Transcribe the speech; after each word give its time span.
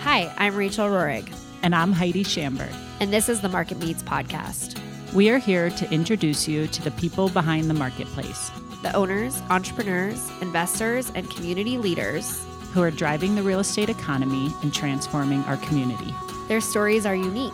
Hi, 0.00 0.32
I'm 0.38 0.56
Rachel 0.56 0.86
Rohrig, 0.88 1.32
And 1.62 1.74
I'm 1.74 1.92
Heidi 1.92 2.22
Shambert. 2.24 2.72
and 3.00 3.12
this 3.12 3.28
is 3.28 3.40
the 3.40 3.48
Market 3.48 3.78
Meets 3.78 4.02
podcast. 4.02 4.78
We 5.12 5.30
are 5.30 5.38
here 5.38 5.70
to 5.70 5.90
introduce 5.92 6.46
you 6.48 6.66
to 6.66 6.82
the 6.82 6.90
people 6.92 7.28
behind 7.28 7.68
the 7.70 7.74
marketplace 7.74 8.50
The 8.82 8.94
owners, 8.94 9.40
entrepreneurs, 9.50 10.30
investors, 10.40 11.10
and 11.14 11.28
community 11.30 11.78
leaders, 11.78 12.44
who 12.72 12.82
are 12.82 12.90
driving 12.90 13.34
the 13.34 13.42
real 13.42 13.60
estate 13.60 13.88
economy 13.88 14.52
and 14.62 14.72
transforming 14.74 15.42
our 15.44 15.56
community. 15.58 16.14
their 16.48 16.60
stories 16.60 17.06
are 17.06 17.14
unique. 17.16 17.52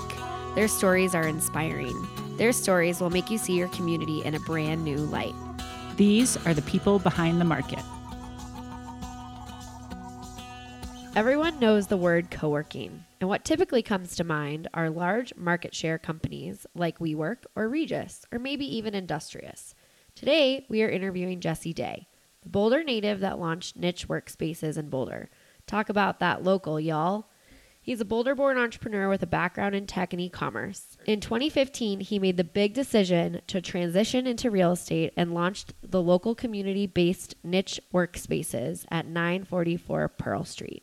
Their 0.55 0.69
stories 0.69 1.15
are 1.15 1.27
inspiring. 1.27 1.97
Their 2.37 2.53
stories 2.53 3.01
will 3.01 3.11
make 3.11 3.31
you 3.31 3.39
see 3.39 3.55
your 3.57 3.69
community 3.69 4.23
in 4.25 4.35
a 4.35 4.41
brand 4.41 4.85
new 4.85 4.99
light. 4.99 5.35
These 5.97 6.37
are 6.47 6.55
the 6.55 6.63
people 6.63 6.99
behind 6.99 7.41
the 7.41 7.45
market. 7.45 7.81
Everyone 11.17 11.61
knows 11.61 11.87
the 11.87 11.97
word 11.97 12.29
co 12.29 12.49
working, 12.49 13.05
and 13.21 13.29
what 13.29 13.45
typically 13.45 13.83
comes 13.83 14.17
to 14.17 14.25
mind 14.25 14.67
are 14.75 14.91
large 14.91 15.33
market 15.37 15.73
share 15.73 15.97
companies 15.97 16.67
like 16.75 16.99
WeWork 16.99 17.45
or 17.55 17.69
Regus, 17.69 18.27
or 18.33 18.41
maybe 18.41 18.65
even 18.77 18.97
Industrious. 18.97 19.77
Today, 20.17 20.67
we 20.69 20.83
are 20.83 20.89
interviewing 20.89 21.39
Jesse 21.39 21.73
Day, 21.73 22.09
the 22.43 22.49
Boulder 22.49 22.83
native 22.83 23.21
that 23.21 23.39
launched 23.39 23.77
Niche 23.77 24.09
Workspaces 24.09 24.77
in 24.77 24.89
Boulder. 24.89 25.31
Talk 25.69 25.89
about 25.89 26.19
that 26.19 26.43
local, 26.43 26.81
y'all. 26.81 27.29
He's 27.81 28.01
a 28.01 28.05
Boulder 28.05 28.35
born 28.35 28.59
entrepreneur 28.59 29.09
with 29.09 29.23
a 29.23 29.27
background 29.27 29.77
in 29.77 29.87
tech 29.87 30.13
and 30.13 30.21
e 30.21 30.29
commerce. 30.29 30.97
In 31.07 31.21
2015, 31.21 32.01
he 32.01 32.19
made 32.19 32.39
the 32.39 32.43
big 32.43 32.75
decision 32.75 33.41
to 33.47 33.61
transition 33.61 34.27
into 34.27 34.51
real 34.51 34.73
estate 34.73 35.13
and 35.17 35.33
launched 35.33 35.75
the 35.81 36.03
local 36.03 36.35
community 36.35 36.89
based 36.89 37.37
niche 37.45 37.79
workspaces 37.93 38.85
at 38.91 39.07
944 39.07 40.09
Pearl 40.09 40.45
Street. 40.45 40.83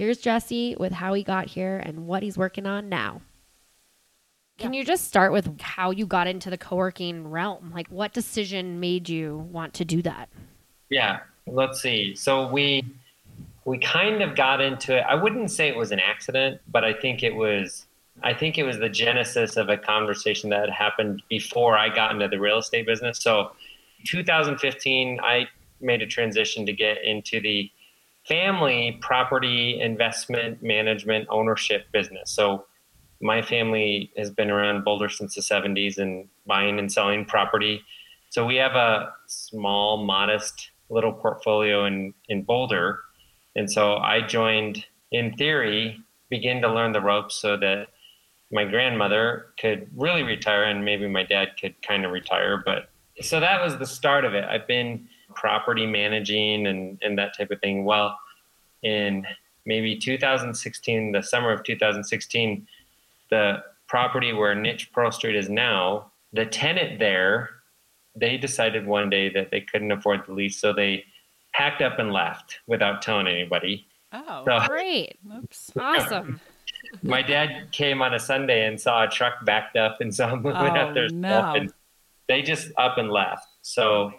Here's 0.00 0.16
Jesse 0.16 0.76
with 0.80 0.92
how 0.92 1.12
he 1.12 1.22
got 1.22 1.48
here 1.48 1.76
and 1.76 2.06
what 2.06 2.22
he's 2.22 2.38
working 2.38 2.64
on 2.64 2.88
now. 2.88 3.20
Can 4.56 4.72
you 4.72 4.82
just 4.82 5.04
start 5.04 5.30
with 5.30 5.60
how 5.60 5.90
you 5.90 6.06
got 6.06 6.26
into 6.26 6.48
the 6.48 6.56
co 6.56 6.76
working 6.76 7.28
realm? 7.28 7.70
Like, 7.74 7.86
what 7.88 8.14
decision 8.14 8.80
made 8.80 9.10
you 9.10 9.46
want 9.52 9.74
to 9.74 9.84
do 9.84 10.00
that? 10.00 10.30
Yeah, 10.88 11.20
let's 11.46 11.82
see. 11.82 12.14
So 12.14 12.48
we 12.50 12.82
we 13.66 13.76
kind 13.76 14.22
of 14.22 14.34
got 14.34 14.62
into 14.62 14.96
it. 14.96 15.04
I 15.06 15.16
wouldn't 15.16 15.50
say 15.50 15.68
it 15.68 15.76
was 15.76 15.92
an 15.92 16.00
accident, 16.00 16.62
but 16.66 16.82
I 16.82 16.94
think 16.94 17.22
it 17.22 17.34
was 17.34 17.84
I 18.22 18.32
think 18.32 18.56
it 18.56 18.62
was 18.62 18.78
the 18.78 18.88
genesis 18.88 19.58
of 19.58 19.68
a 19.68 19.76
conversation 19.76 20.48
that 20.48 20.60
had 20.60 20.70
happened 20.70 21.22
before 21.28 21.76
I 21.76 21.94
got 21.94 22.12
into 22.12 22.26
the 22.26 22.40
real 22.40 22.56
estate 22.56 22.86
business. 22.86 23.18
So 23.18 23.52
2015 24.06 25.20
I 25.22 25.46
made 25.82 26.00
a 26.00 26.06
transition 26.06 26.64
to 26.64 26.72
get 26.72 27.04
into 27.04 27.38
the 27.38 27.70
family 28.26 28.98
property 29.00 29.80
investment 29.80 30.62
management 30.62 31.26
ownership 31.30 31.86
business. 31.92 32.30
So 32.30 32.66
my 33.20 33.42
family 33.42 34.12
has 34.16 34.30
been 34.30 34.50
around 34.50 34.84
Boulder 34.84 35.08
since 35.08 35.34
the 35.34 35.42
70s 35.42 35.98
and 35.98 36.28
buying 36.46 36.78
and 36.78 36.90
selling 36.90 37.24
property. 37.24 37.82
So 38.30 38.46
we 38.46 38.56
have 38.56 38.76
a 38.76 39.12
small, 39.26 40.04
modest 40.04 40.70
little 40.88 41.12
portfolio 41.12 41.84
in, 41.86 42.14
in 42.28 42.42
Boulder. 42.42 43.00
And 43.56 43.70
so 43.70 43.96
I 43.96 44.22
joined, 44.26 44.84
in 45.12 45.34
theory, 45.34 46.00
begin 46.28 46.62
to 46.62 46.72
learn 46.72 46.92
the 46.92 47.00
ropes 47.00 47.34
so 47.34 47.56
that 47.56 47.88
my 48.52 48.64
grandmother 48.64 49.46
could 49.60 49.88
really 49.94 50.22
retire 50.22 50.64
and 50.64 50.84
maybe 50.84 51.06
my 51.06 51.22
dad 51.22 51.50
could 51.60 51.80
kind 51.82 52.04
of 52.04 52.12
retire. 52.12 52.62
But 52.64 52.90
so 53.20 53.38
that 53.40 53.62
was 53.62 53.76
the 53.78 53.86
start 53.86 54.24
of 54.24 54.34
it. 54.34 54.44
I've 54.44 54.66
been 54.66 55.08
property 55.34 55.86
managing 55.86 56.66
and, 56.66 56.98
and 57.02 57.18
that 57.18 57.36
type 57.36 57.50
of 57.50 57.60
thing. 57.60 57.84
Well, 57.84 58.18
in 58.82 59.26
maybe 59.66 59.96
2016, 59.96 61.12
the 61.12 61.22
summer 61.22 61.52
of 61.52 61.62
2016, 61.64 62.66
the 63.30 63.62
property 63.86 64.32
where 64.32 64.54
Niche 64.54 64.92
Pearl 64.92 65.10
Street 65.10 65.36
is 65.36 65.48
now, 65.48 66.10
the 66.32 66.46
tenant 66.46 66.98
there, 66.98 67.50
they 68.16 68.36
decided 68.36 68.86
one 68.86 69.10
day 69.10 69.28
that 69.30 69.50
they 69.50 69.60
couldn't 69.60 69.92
afford 69.92 70.22
the 70.26 70.32
lease, 70.32 70.56
so 70.60 70.72
they 70.72 71.04
packed 71.52 71.82
up 71.82 71.98
and 71.98 72.12
left 72.12 72.58
without 72.66 73.02
telling 73.02 73.26
anybody. 73.26 73.86
Oh, 74.12 74.44
So 74.46 74.60
Great. 74.68 75.18
oops. 75.36 75.70
Awesome. 75.78 76.40
my 77.02 77.22
dad 77.22 77.68
came 77.72 78.00
on 78.02 78.14
a 78.14 78.18
Sunday 78.18 78.66
and 78.66 78.80
saw 78.80 79.04
a 79.04 79.08
truck 79.08 79.44
backed 79.44 79.76
up 79.76 80.00
and 80.00 80.14
saw 80.14 80.34
moving 80.34 80.76
Oh, 80.76 80.80
up 80.80 80.94
their 80.94 81.08
no. 81.08 81.28
stuff, 81.28 81.56
and 81.56 81.72
they 82.28 82.42
just 82.42 82.70
up 82.78 82.96
and 82.98 83.10
left. 83.10 83.46
So 83.62 84.12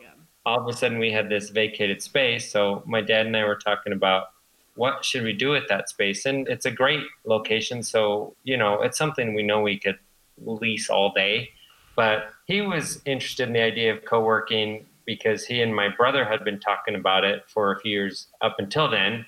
all 0.46 0.60
of 0.60 0.68
a 0.68 0.78
sudden 0.78 1.00
we 1.00 1.12
had 1.12 1.30
this 1.30 1.50
vacated 1.50 2.02
space. 2.02 2.52
So 2.52 2.84
my 2.86 3.02
dad 3.02 3.26
and 3.26 3.36
I 3.38 3.44
were 3.46 3.56
talking 3.56 3.94
about 3.94 4.32
what 4.76 5.04
should 5.04 5.24
we 5.24 5.34
do 5.34 5.50
with 5.50 5.68
that 5.68 5.90
space, 5.90 6.26
and 6.26 6.48
it's 6.48 6.66
a 6.66 6.72
great 6.72 7.04
location. 7.26 7.84
So 7.84 8.36
you 8.44 8.58
know, 8.58 8.82
it's 8.82 8.98
something 8.98 9.34
we 9.34 9.44
know 9.44 9.62
we 9.62 9.78
could 9.80 10.00
lease 10.44 10.90
all 10.90 11.12
day. 11.14 11.52
But 11.96 12.30
he 12.48 12.62
was 12.62 13.02
interested 13.06 13.48
in 13.48 13.54
the 13.54 13.62
idea 13.62 13.94
of 13.94 14.06
co-working 14.06 14.86
because 15.06 15.46
he 15.46 15.62
and 15.62 15.76
my 15.76 15.90
brother 15.90 16.24
had 16.24 16.44
been 16.46 16.60
talking 16.60 16.96
about 16.96 17.26
it 17.26 17.44
for 17.48 17.74
a 17.74 17.80
few 17.82 17.92
years 17.92 18.28
up 18.40 18.56
until 18.60 18.90
then. 18.90 19.26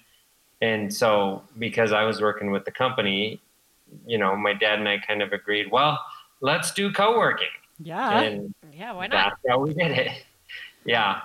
And 0.61 0.93
so 0.93 1.43
because 1.59 1.91
I 1.91 2.03
was 2.05 2.21
working 2.21 2.51
with 2.51 2.63
the 2.63 2.71
company, 2.71 3.41
you 4.07 4.17
know, 4.17 4.35
my 4.37 4.53
dad 4.53 4.79
and 4.79 4.87
I 4.87 4.97
kind 4.99 5.21
of 5.21 5.33
agreed, 5.33 5.71
well, 5.71 5.99
let's 6.39 6.71
do 6.71 6.91
co-working. 6.91 7.47
Yeah. 7.79 8.21
And 8.21 8.53
Yeah, 8.71 8.93
why 8.93 9.07
not? 9.07 9.33
that's 9.41 9.41
how 9.49 9.59
we 9.59 9.73
did 9.73 9.91
it. 9.91 10.23
Yeah. 10.85 11.21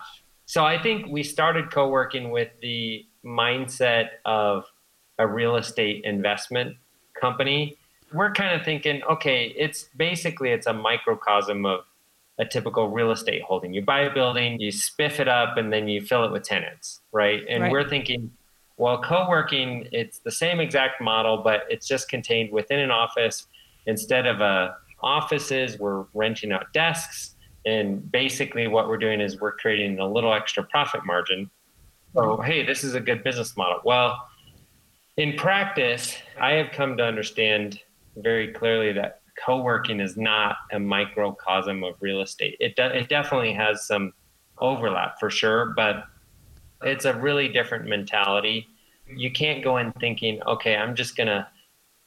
So 0.47 0.65
I 0.65 0.81
think 0.81 1.07
we 1.09 1.23
started 1.23 1.71
co-working 1.71 2.31
with 2.31 2.49
the 2.63 3.05
mindset 3.25 4.09
of 4.25 4.65
a 5.19 5.27
real 5.27 5.57
estate 5.57 6.05
investment 6.05 6.77
company. 7.21 7.77
We're 8.13 8.33
kind 8.33 8.59
of 8.59 8.65
thinking, 8.65 9.03
okay, 9.11 9.53
it's 9.57 9.89
basically 9.97 10.51
it's 10.51 10.67
a 10.67 10.73
microcosm 10.73 11.67
of 11.67 11.81
a 12.39 12.45
typical 12.45 12.89
real 12.89 13.11
estate 13.11 13.43
holding. 13.43 13.75
You 13.75 13.85
buy 13.85 14.01
a 14.03 14.15
building, 14.15 14.61
you 14.61 14.71
spiff 14.71 15.19
it 15.19 15.29
up, 15.29 15.57
and 15.57 15.73
then 15.73 15.89
you 15.89 16.01
fill 16.01 16.25
it 16.25 16.31
with 16.31 16.45
tenants, 16.45 17.01
right? 17.13 17.43
And 17.49 17.65
Right. 17.65 17.73
we're 17.73 17.89
thinking, 17.89 18.31
well, 18.77 19.03
co-working, 19.03 19.89
it's 19.93 20.21
the 20.21 20.31
same 20.31 20.61
exact 20.61 21.01
model, 21.01 21.39
but 21.39 21.65
it's 21.69 21.87
just 21.87 22.09
contained 22.09 22.53
within 22.53 22.79
an 22.79 22.93
office. 22.93 23.49
Instead 23.87 24.27
of 24.27 24.41
uh, 24.41 24.71
offices, 25.03 25.79
we're 25.79 26.05
renting 26.15 26.53
out 26.53 26.73
desks. 26.73 27.35
And 27.69 28.11
basically, 28.11 28.67
what 28.67 28.89
we're 28.89 28.97
doing 28.97 29.21
is 29.21 29.41
we're 29.41 29.53
creating 29.53 29.99
a 29.99 30.07
little 30.07 30.33
extra 30.33 30.63
profit 30.63 31.05
margin. 31.05 31.51
So, 32.15 32.39
hey, 32.39 32.65
this 32.65 32.83
is 32.83 32.95
a 32.95 33.01
good 33.01 33.23
business 33.23 33.59
model. 33.59 33.81
Well, 33.85 34.27
in 35.19 35.37
practice, 35.37 36.17
I 36.41 36.53
have 36.53 36.71
come 36.73 36.97
to 36.97 37.05
understand 37.05 37.81
very 38.17 38.53
clearly 38.55 38.93
that 38.95 39.21
co-working 39.45 40.01
is 40.01 40.17
not 40.17 40.57
a 40.73 40.79
microcosm 40.79 41.85
of 41.85 41.97
real 42.01 42.23
estate. 42.23 42.57
It 42.59 42.75
de- 42.75 42.97
it 42.97 43.11
definitely 43.11 43.53
has 43.53 43.87
some 43.87 44.15
overlap 44.59 45.21
for 45.21 45.29
sure, 45.29 45.75
but 45.77 46.05
it's 46.83 47.05
a 47.05 47.13
really 47.13 47.49
different 47.49 47.87
mentality. 47.87 48.67
You 49.07 49.31
can't 49.31 49.63
go 49.63 49.77
in 49.77 49.93
thinking, 50.01 50.43
okay, 50.45 50.75
I'm 50.75 50.95
just 50.95 51.17
gonna 51.17 51.49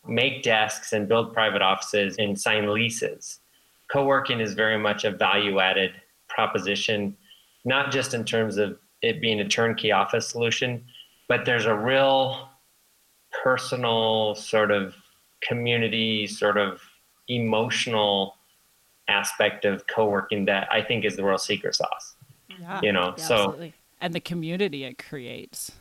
make 0.08 0.42
desks 0.42 0.94
and 0.94 1.08
build 1.08 1.34
private 1.34 1.62
offices 1.62 2.16
and 2.18 2.40
sign 2.40 2.74
leases. 2.74 3.41
Co-working 3.91 4.40
is 4.40 4.53
very 4.53 4.78
much 4.78 5.03
a 5.03 5.12
value-added 5.12 5.91
proposition, 6.29 7.16
not 7.66 7.91
just 7.91 8.13
in 8.13 8.24
terms 8.24 8.57
of 8.57 8.78
it 9.02 9.22
being 9.22 9.40
a 9.40 9.47
turnkey 9.47 9.91
office 9.91 10.28
solution, 10.29 10.84
but 11.28 11.46
there's 11.46 11.66
a 11.66 11.75
real 11.75 12.50
personal 13.44 14.35
sort 14.35 14.72
of 14.72 14.96
community 15.41 16.28
sort 16.28 16.57
of 16.57 16.80
emotional 17.28 18.35
aspect 19.07 19.66
of 19.66 19.85
co-working 19.88 20.46
that 20.46 20.68
I 20.72 20.81
think 20.81 21.06
is 21.06 21.16
the 21.16 21.24
real 21.24 21.38
secret 21.38 21.75
sauce. 21.75 22.16
Yeah. 22.59 22.80
You 22.84 22.91
know, 22.91 23.13
Yeah, 23.18 23.25
so 23.25 23.35
absolutely. 23.35 23.74
And 24.00 24.13
the 24.13 24.19
community 24.19 24.84
it 24.84 24.97
creates, 24.97 25.72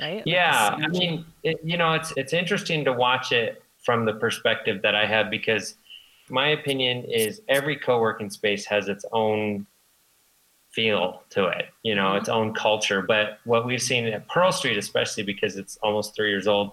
right? 0.00 0.16
Like 0.16 0.26
yeah, 0.26 0.76
I 0.76 0.88
mean, 0.88 1.24
it, 1.42 1.58
you 1.62 1.76
know, 1.76 1.94
it's 1.94 2.12
it's 2.16 2.32
interesting 2.32 2.84
to 2.84 2.92
watch 2.92 3.30
it 3.30 3.62
from 3.84 4.04
the 4.04 4.14
perspective 4.14 4.82
that 4.82 4.94
I 4.94 5.06
have 5.06 5.30
because 5.30 5.76
my 6.30 6.48
opinion 6.48 7.04
is 7.04 7.40
every 7.48 7.76
co-working 7.76 8.30
space 8.30 8.64
has 8.66 8.88
its 8.88 9.04
own 9.12 9.66
feel 10.70 11.22
to 11.30 11.46
it, 11.46 11.66
you 11.82 11.94
know, 11.94 12.14
its 12.14 12.28
own 12.28 12.54
culture. 12.54 13.02
But 13.02 13.38
what 13.44 13.66
we've 13.66 13.82
seen 13.82 14.06
at 14.06 14.28
Pearl 14.28 14.52
Street, 14.52 14.76
especially 14.76 15.22
because 15.22 15.56
it's 15.56 15.76
almost 15.82 16.14
three 16.14 16.30
years 16.30 16.46
old, 16.46 16.72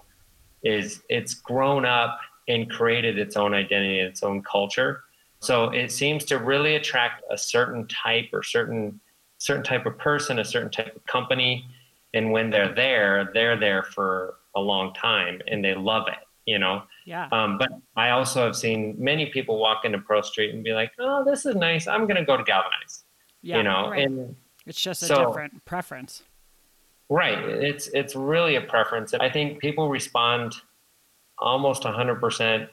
is 0.62 1.02
it's 1.08 1.34
grown 1.34 1.84
up 1.84 2.18
and 2.48 2.70
created 2.70 3.18
its 3.18 3.36
own 3.36 3.54
identity 3.54 4.00
and 4.00 4.08
its 4.08 4.22
own 4.22 4.42
culture. 4.42 5.02
So 5.40 5.70
it 5.70 5.92
seems 5.92 6.24
to 6.26 6.38
really 6.38 6.76
attract 6.76 7.22
a 7.30 7.38
certain 7.38 7.86
type 7.88 8.28
or 8.32 8.42
certain 8.42 9.00
certain 9.38 9.62
type 9.62 9.84
of 9.84 9.98
person, 9.98 10.38
a 10.38 10.44
certain 10.44 10.70
type 10.70 10.96
of 10.96 11.04
company. 11.06 11.68
And 12.14 12.32
when 12.32 12.48
they're 12.50 12.74
there, 12.74 13.30
they're 13.34 13.58
there 13.58 13.82
for 13.82 14.36
a 14.54 14.60
long 14.60 14.94
time 14.94 15.40
and 15.46 15.64
they 15.64 15.74
love 15.74 16.08
it, 16.08 16.24
you 16.46 16.58
know. 16.58 16.82
Yeah. 17.06 17.28
Um, 17.32 17.56
but 17.56 17.70
I 17.96 18.10
also 18.10 18.44
have 18.44 18.54
seen 18.56 18.94
many 18.98 19.26
people 19.26 19.58
walk 19.58 19.84
into 19.86 19.98
Pearl 19.98 20.22
Street 20.22 20.54
and 20.54 20.62
be 20.62 20.72
like, 20.74 20.92
"Oh, 20.98 21.24
this 21.24 21.46
is 21.46 21.54
nice. 21.54 21.86
I'm 21.86 22.02
going 22.06 22.16
to 22.16 22.24
go 22.24 22.36
to 22.36 22.44
Galvanize," 22.44 23.04
Yeah. 23.40 23.56
you 23.58 23.62
know. 23.62 23.88
right. 23.90 24.04
And 24.06 24.36
It's 24.66 24.80
just 24.80 25.02
a 25.02 25.06
So- 25.06 25.26
different 25.26 25.64
preference. 25.64 26.22
Right. 27.08 27.38
It's 27.38 27.86
it's 27.94 28.16
really 28.16 28.56
a 28.56 28.60
preference. 28.60 29.12
And 29.12 29.22
I 29.22 29.30
think 29.30 29.60
people 29.60 29.88
respond 29.88 30.54
almost 31.38 31.84
100% 31.84 32.68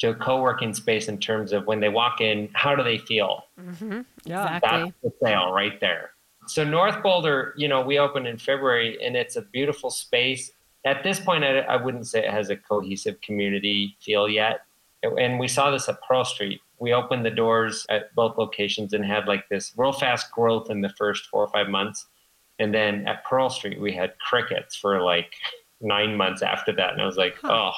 to 0.00 0.08
a 0.10 0.14
co-working 0.14 0.74
space 0.74 1.06
in 1.08 1.18
terms 1.18 1.52
of 1.52 1.66
when 1.66 1.80
they 1.80 1.88
walk 1.88 2.20
in, 2.20 2.50
how 2.54 2.74
do 2.74 2.82
they 2.82 2.98
feel? 2.98 3.44
Mm-hmm. 3.60 4.00
Yeah. 4.24 4.56
Exactly. 4.56 4.92
That's 5.02 5.14
the 5.20 5.26
sale 5.26 5.52
right 5.52 5.78
there. 5.80 6.10
So 6.48 6.64
North 6.64 7.02
Boulder, 7.02 7.54
you 7.56 7.68
know, 7.68 7.80
we 7.80 7.98
opened 7.98 8.26
in 8.26 8.38
February, 8.38 8.98
and 9.04 9.16
it's 9.16 9.36
a 9.36 9.42
beautiful 9.42 9.90
space. 9.90 10.50
At 10.86 11.02
this 11.02 11.20
point, 11.20 11.44
I, 11.44 11.58
I 11.58 11.76
wouldn't 11.76 12.06
say 12.06 12.24
it 12.24 12.30
has 12.30 12.48
a 12.48 12.56
cohesive 12.56 13.20
community 13.20 13.96
feel 14.00 14.28
yet. 14.28 14.60
And 15.02 15.38
we 15.38 15.48
saw 15.48 15.70
this 15.70 15.88
at 15.88 16.00
Pearl 16.02 16.24
Street. 16.24 16.60
We 16.78 16.92
opened 16.94 17.24
the 17.26 17.30
doors 17.30 17.84
at 17.90 18.14
both 18.14 18.38
locations 18.38 18.92
and 18.92 19.04
had 19.04 19.26
like 19.26 19.48
this 19.48 19.72
real 19.76 19.92
fast 19.92 20.30
growth 20.30 20.70
in 20.70 20.80
the 20.80 20.88
first 20.90 21.26
four 21.26 21.42
or 21.42 21.48
five 21.48 21.68
months. 21.68 22.06
And 22.58 22.72
then 22.72 23.06
at 23.06 23.24
Pearl 23.24 23.50
Street, 23.50 23.80
we 23.80 23.92
had 23.92 24.18
crickets 24.18 24.74
for 24.76 25.02
like 25.02 25.34
nine 25.80 26.16
months 26.16 26.40
after 26.42 26.72
that. 26.72 26.92
And 26.92 27.02
I 27.02 27.06
was 27.06 27.16
like, 27.16 27.36
Huh. 27.42 27.52
oh, 27.52 27.72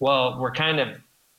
well, 0.00 0.40
we're 0.40 0.52
kind 0.52 0.80
of 0.80 0.88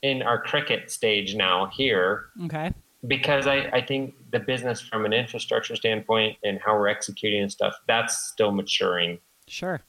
in 0.01 0.21
our 0.21 0.41
cricket 0.41 0.89
stage 0.91 1.35
now 1.35 1.67
here 1.67 2.25
Okay. 2.45 2.71
because 3.07 3.47
I, 3.47 3.69
I 3.73 3.85
think 3.85 4.13
the 4.31 4.39
business 4.39 4.81
from 4.81 5.05
an 5.05 5.13
infrastructure 5.13 5.75
standpoint 5.75 6.37
and 6.43 6.59
how 6.63 6.75
we're 6.75 6.87
executing 6.87 7.41
and 7.41 7.51
stuff, 7.51 7.73
that's 7.87 8.17
still 8.27 8.51
maturing. 8.51 9.19
Sure. 9.47 9.81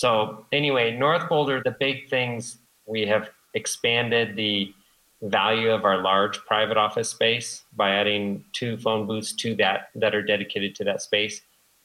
So 0.00 0.46
anyway, 0.50 0.96
North 0.96 1.28
Boulder, 1.28 1.60
the 1.62 1.76
big 1.78 2.08
things 2.08 2.56
we 2.86 3.02
have 3.06 3.28
expanded 3.52 4.34
the 4.34 4.72
value 5.20 5.70
of 5.70 5.84
our 5.84 6.00
large 6.00 6.38
private 6.46 6.78
office 6.78 7.10
space 7.10 7.64
by 7.76 7.90
adding 7.90 8.42
two 8.54 8.78
phone 8.78 9.06
booths 9.06 9.34
to 9.34 9.54
that 9.56 9.90
that 9.96 10.14
are 10.14 10.22
dedicated 10.22 10.74
to 10.76 10.84
that 10.84 11.02
space. 11.02 11.42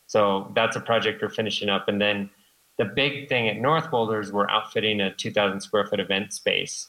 So 0.07 0.49
that's 0.55 0.77
a 0.77 0.79
project 0.79 1.21
we're 1.21 1.27
finishing 1.27 1.67
up. 1.67 1.89
And 1.89 1.99
then 1.99 2.29
the 2.77 2.85
big 2.85 3.27
thing 3.27 3.49
at 3.49 3.57
North 3.57 3.91
Boulder 3.91 4.21
is 4.21 4.31
we're 4.31 4.49
outfitting 4.49 5.01
a 5.01 5.13
2,000 5.13 5.59
square 5.59 5.85
foot 5.85 5.99
event 5.99 6.31
space. 6.31 6.87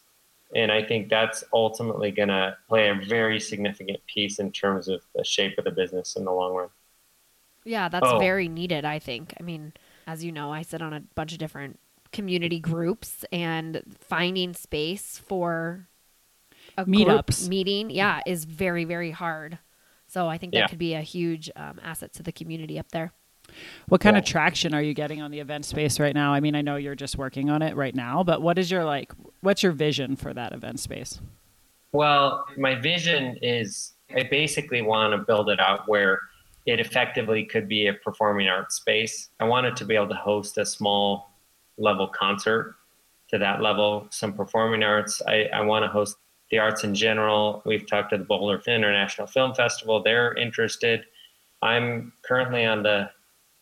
And 0.55 0.71
I 0.71 0.81
think 0.81 1.09
that's 1.09 1.43
ultimately 1.53 2.13
going 2.13 2.29
to 2.29 2.57
play 2.69 2.89
a 2.89 2.95
very 2.95 3.41
significant 3.41 3.99
piece 4.07 4.39
in 4.39 4.53
terms 4.53 4.87
of 4.87 5.03
the 5.17 5.25
shape 5.25 5.59
of 5.59 5.65
the 5.65 5.73
business 5.73 6.15
in 6.15 6.25
the 6.25 6.31
long 6.31 6.55
run. 6.55 6.69
Yeah, 7.65 7.89
that's 7.89 8.07
Oh. 8.07 8.21
very 8.21 8.47
needed, 8.47 8.85
I 8.85 9.01
think. 9.01 9.35
I 9.41 9.43
mean, 9.43 9.73
as 10.07 10.25
you 10.25 10.33
know, 10.33 10.53
I 10.53 10.63
sit 10.63 10.83
on 10.83 10.93
a 10.93 11.01
bunch 11.15 11.33
of 11.33 11.39
different 11.39 11.79
community 12.13 12.61
groups 12.61 13.25
and 13.33 13.83
finding 14.01 14.55
space 14.55 15.19
for 15.27 15.89
a 16.79 16.85
Meetups. 16.85 17.49
meeting, 17.49 17.91
yeah, 17.91 18.21
is 18.27 18.45
very, 18.45 18.85
very 18.85 19.11
hard. 19.11 19.59
So 20.07 20.29
I 20.29 20.39
think 20.39 20.53
that 20.53 20.59
Yeah. 20.61 20.67
could 20.69 20.79
be 20.79 20.95
a 20.95 21.01
huge 21.01 21.51
um, 21.57 21.81
asset 21.83 22.13
to 22.15 22.23
the 22.23 22.33
community 22.33 22.79
up 22.79 22.91
there. 22.93 23.13
What 23.89 24.01
kind 24.01 24.17
of 24.17 24.25
traction 24.25 24.75
are 24.75 24.83
you 24.83 24.93
getting 24.95 25.23
on 25.23 25.31
the 25.31 25.39
event 25.41 25.65
space 25.65 26.01
right 26.01 26.15
now? 26.15 26.33
I 26.33 26.41
mean, 26.41 26.57
I 26.57 26.63
know 26.63 26.77
you're 26.77 26.97
just 26.97 27.17
working 27.17 27.49
on 27.49 27.63
it 27.63 27.77
right 27.77 27.95
now, 27.95 28.25
but 28.25 28.43
what 28.43 28.59
is 28.59 28.71
your 28.71 28.85
like 28.85 29.13
what's 29.41 29.63
your 29.63 29.71
vision 29.73 30.17
for 30.17 30.35
that 30.35 30.53
event 30.53 30.81
space? 30.81 31.21
Well, 31.93 32.45
my 32.57 32.75
vision 32.75 33.39
is 33.43 33.93
I 34.17 34.25
basically 34.25 34.83
want 34.83 35.13
to 35.13 35.19
build 35.19 35.49
it 35.49 35.61
out 35.61 35.89
where 35.89 36.21
it 36.67 36.81
effectively 36.81 37.45
could 37.45 37.69
be 37.69 37.87
a 37.87 37.95
performing 37.95 38.49
arts 38.49 38.75
space. 38.75 39.31
I 39.41 39.45
wanted 39.45 39.77
to 39.77 39.85
be 39.85 39.95
able 39.95 40.09
to 40.09 40.15
host 40.15 40.59
a 40.59 40.67
small 40.67 41.31
level 41.79 42.09
concert 42.09 42.77
to 43.29 43.39
that 43.39 43.63
level, 43.63 44.09
some 44.11 44.33
performing 44.33 44.83
arts. 44.83 45.23
I, 45.27 45.45
I 45.53 45.61
want 45.63 45.85
to 45.85 45.89
host 45.89 46.17
the 46.51 46.59
arts 46.59 46.85
in 46.85 46.95
general. 46.95 47.63
We've 47.65 47.87
talked 47.87 48.11
to 48.11 48.19
the 48.19 48.25
Boulder 48.25 48.61
International 48.67 49.27
Film 49.27 49.55
Festival. 49.55 50.03
They're 50.03 50.35
interested. 50.35 51.05
I'm 51.63 52.13
currently 52.23 52.65
on 52.65 52.83
the 52.83 53.11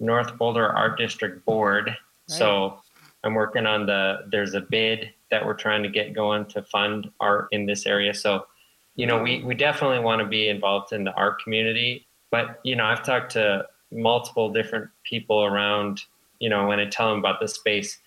North 0.00 0.36
Boulder 0.36 0.68
Art 0.68 0.98
District 0.98 1.44
Board. 1.44 1.96
So 2.26 2.80
I'm 3.22 3.34
working 3.34 3.66
on 3.66 3.86
the, 3.86 4.24
there's 4.30 4.54
a 4.54 4.60
bid 4.60 5.10
that 5.30 5.44
we're 5.44 5.54
trying 5.54 5.82
to 5.82 5.88
get 5.88 6.14
going 6.14 6.46
to 6.46 6.62
fund 6.62 7.10
art 7.20 7.48
in 7.52 7.66
this 7.66 7.86
area. 7.86 8.14
So, 8.14 8.46
you 8.96 9.06
know, 9.06 9.22
we, 9.22 9.42
we 9.42 9.54
definitely 9.54 10.00
want 10.00 10.20
to 10.20 10.26
be 10.26 10.48
involved 10.48 10.92
in 10.92 11.04
the 11.04 11.12
art 11.12 11.42
community. 11.42 12.06
But, 12.34 12.58
you 12.64 12.74
know, 12.74 12.84
I've 12.84 13.04
talked 13.04 13.30
to 13.34 13.64
multiple 13.92 14.52
different 14.52 14.90
people 15.04 15.44
around, 15.44 16.00
you 16.40 16.48
know, 16.48 16.66
when 16.66 16.80
I 16.80 16.86
tell 16.86 17.08
them 17.08 17.20
about 17.20 17.38
this 17.38 17.54
space, 17.54 18.00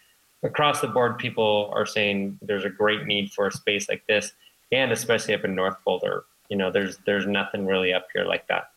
across 0.43 0.81
the 0.81 0.89
board, 0.89 1.17
people 1.17 1.71
are 1.73 1.85
saying 1.85 2.37
there's 2.41 2.65
a 2.65 2.69
great 2.69 3.05
need 3.05 3.31
for 3.31 3.47
a 3.47 3.51
space 3.53 3.87
like 3.87 4.05
this. 4.05 4.33
And 4.69 4.91
especially 4.91 5.33
up 5.33 5.45
in 5.45 5.55
North 5.55 5.77
Boulder, 5.85 6.25
you 6.49 6.57
know, 6.57 6.69
there's 6.69 6.97
there's 7.05 7.25
nothing 7.25 7.65
really 7.65 7.93
up 7.93 8.07
here 8.13 8.25
like 8.25 8.45
that. 8.49 8.71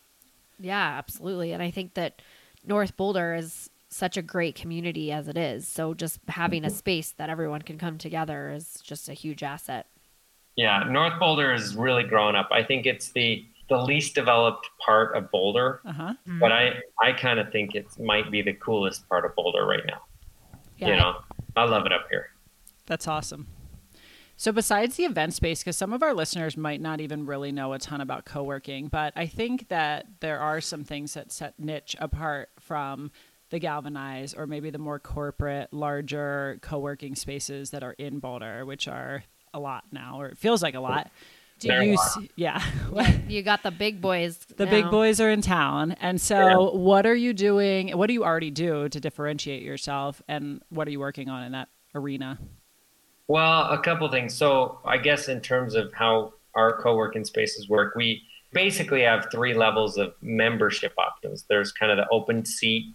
Yeah, 0.60 0.96
absolutely. 0.96 1.50
And 1.50 1.60
I 1.60 1.72
think 1.72 1.94
that 1.94 2.22
North 2.64 2.96
Boulder 2.96 3.34
is 3.34 3.70
such 3.88 4.16
a 4.16 4.22
great 4.22 4.54
community 4.54 5.10
as 5.10 5.26
it 5.26 5.36
is. 5.36 5.66
So 5.66 5.94
just 5.94 6.20
having 6.28 6.62
a 6.62 6.68
mm-hmm. 6.68 6.76
space 6.76 7.10
that 7.10 7.28
everyone 7.28 7.62
can 7.62 7.76
come 7.76 7.98
together 7.98 8.52
is 8.52 8.80
just 8.84 9.08
a 9.08 9.14
huge 9.14 9.42
asset. 9.42 9.88
Yeah, 10.54 10.84
North 10.88 11.18
Boulder 11.18 11.52
is 11.52 11.74
really 11.74 12.04
growing 12.04 12.36
up. 12.36 12.50
I 12.52 12.62
think 12.62 12.86
it's 12.86 13.10
the 13.10 13.44
the 13.70 13.78
least 13.78 14.14
developed 14.14 14.68
part 14.84 15.16
of 15.16 15.30
Boulder, 15.30 15.80
Uh-huh. 15.86 16.12
but 16.38 16.52
I 16.52 16.74
I 17.02 17.12
kind 17.12 17.38
of 17.40 17.50
think 17.50 17.74
it 17.74 17.86
might 17.98 18.30
be 18.30 18.42
the 18.42 18.52
coolest 18.52 19.08
part 19.08 19.24
of 19.24 19.34
Boulder 19.34 19.64
right 19.64 19.84
now. 19.86 20.02
Yeah. 20.76 20.88
You 20.88 20.96
know, 20.96 21.16
I 21.56 21.64
love 21.64 21.86
it 21.86 21.92
up 21.92 22.06
here. 22.10 22.30
That's 22.86 23.06
awesome. 23.08 23.46
So, 24.36 24.52
besides 24.52 24.96
the 24.96 25.04
event 25.04 25.34
space, 25.34 25.60
because 25.62 25.76
some 25.76 25.92
of 25.92 26.02
our 26.02 26.14
listeners 26.14 26.56
might 26.56 26.80
not 26.80 27.00
even 27.00 27.26
really 27.26 27.52
know 27.52 27.74
a 27.74 27.78
ton 27.78 28.00
about 28.00 28.24
co 28.24 28.42
working, 28.42 28.88
but 28.88 29.12
I 29.14 29.26
think 29.26 29.68
that 29.68 30.06
there 30.20 30.40
are 30.40 30.60
some 30.62 30.82
things 30.84 31.12
that 31.14 31.30
set 31.30 31.58
niche 31.58 31.94
apart 31.98 32.48
from 32.58 33.10
the 33.50 33.58
galvanized 33.58 34.34
or 34.38 34.46
maybe 34.46 34.70
the 34.70 34.78
more 34.78 34.98
corporate, 34.98 35.72
larger 35.72 36.58
co 36.62 36.78
working 36.78 37.14
spaces 37.14 37.70
that 37.70 37.82
are 37.82 37.92
in 37.98 38.18
Boulder, 38.18 38.64
which 38.64 38.88
are 38.88 39.24
a 39.52 39.60
lot 39.60 39.84
now, 39.92 40.18
or 40.20 40.28
it 40.28 40.38
feels 40.38 40.62
like 40.62 40.74
a 40.74 40.80
lot. 40.80 41.10
Do 41.60 41.68
Very 41.68 41.90
you 41.90 41.98
see, 41.98 42.30
yeah. 42.36 42.62
You 43.28 43.42
got 43.42 43.62
the 43.62 43.70
big 43.70 44.00
boys. 44.00 44.38
the 44.38 44.66
big 44.66 44.90
boys 44.90 45.20
are 45.20 45.30
in 45.30 45.42
town. 45.42 45.92
And 46.00 46.20
so, 46.20 46.74
what 46.74 47.06
are 47.06 47.14
you 47.14 47.32
doing? 47.32 47.96
What 47.96 48.08
do 48.08 48.14
you 48.14 48.24
already 48.24 48.50
do 48.50 48.88
to 48.88 48.98
differentiate 48.98 49.62
yourself? 49.62 50.22
And 50.26 50.62
what 50.70 50.88
are 50.88 50.90
you 50.90 50.98
working 50.98 51.28
on 51.28 51.44
in 51.44 51.52
that 51.52 51.68
arena? 51.94 52.38
Well, 53.28 53.70
a 53.70 53.78
couple 53.78 54.10
things. 54.10 54.34
So, 54.34 54.80
I 54.84 54.96
guess 54.96 55.28
in 55.28 55.40
terms 55.40 55.74
of 55.74 55.92
how 55.92 56.32
our 56.54 56.80
co-working 56.80 57.24
spaces 57.24 57.68
work, 57.68 57.94
we 57.94 58.22
basically 58.52 59.02
have 59.02 59.28
three 59.30 59.54
levels 59.54 59.98
of 59.98 60.14
membership 60.22 60.94
options. 60.98 61.44
There's 61.48 61.72
kind 61.72 61.92
of 61.92 61.98
the 61.98 62.08
open 62.10 62.44
seat 62.44 62.94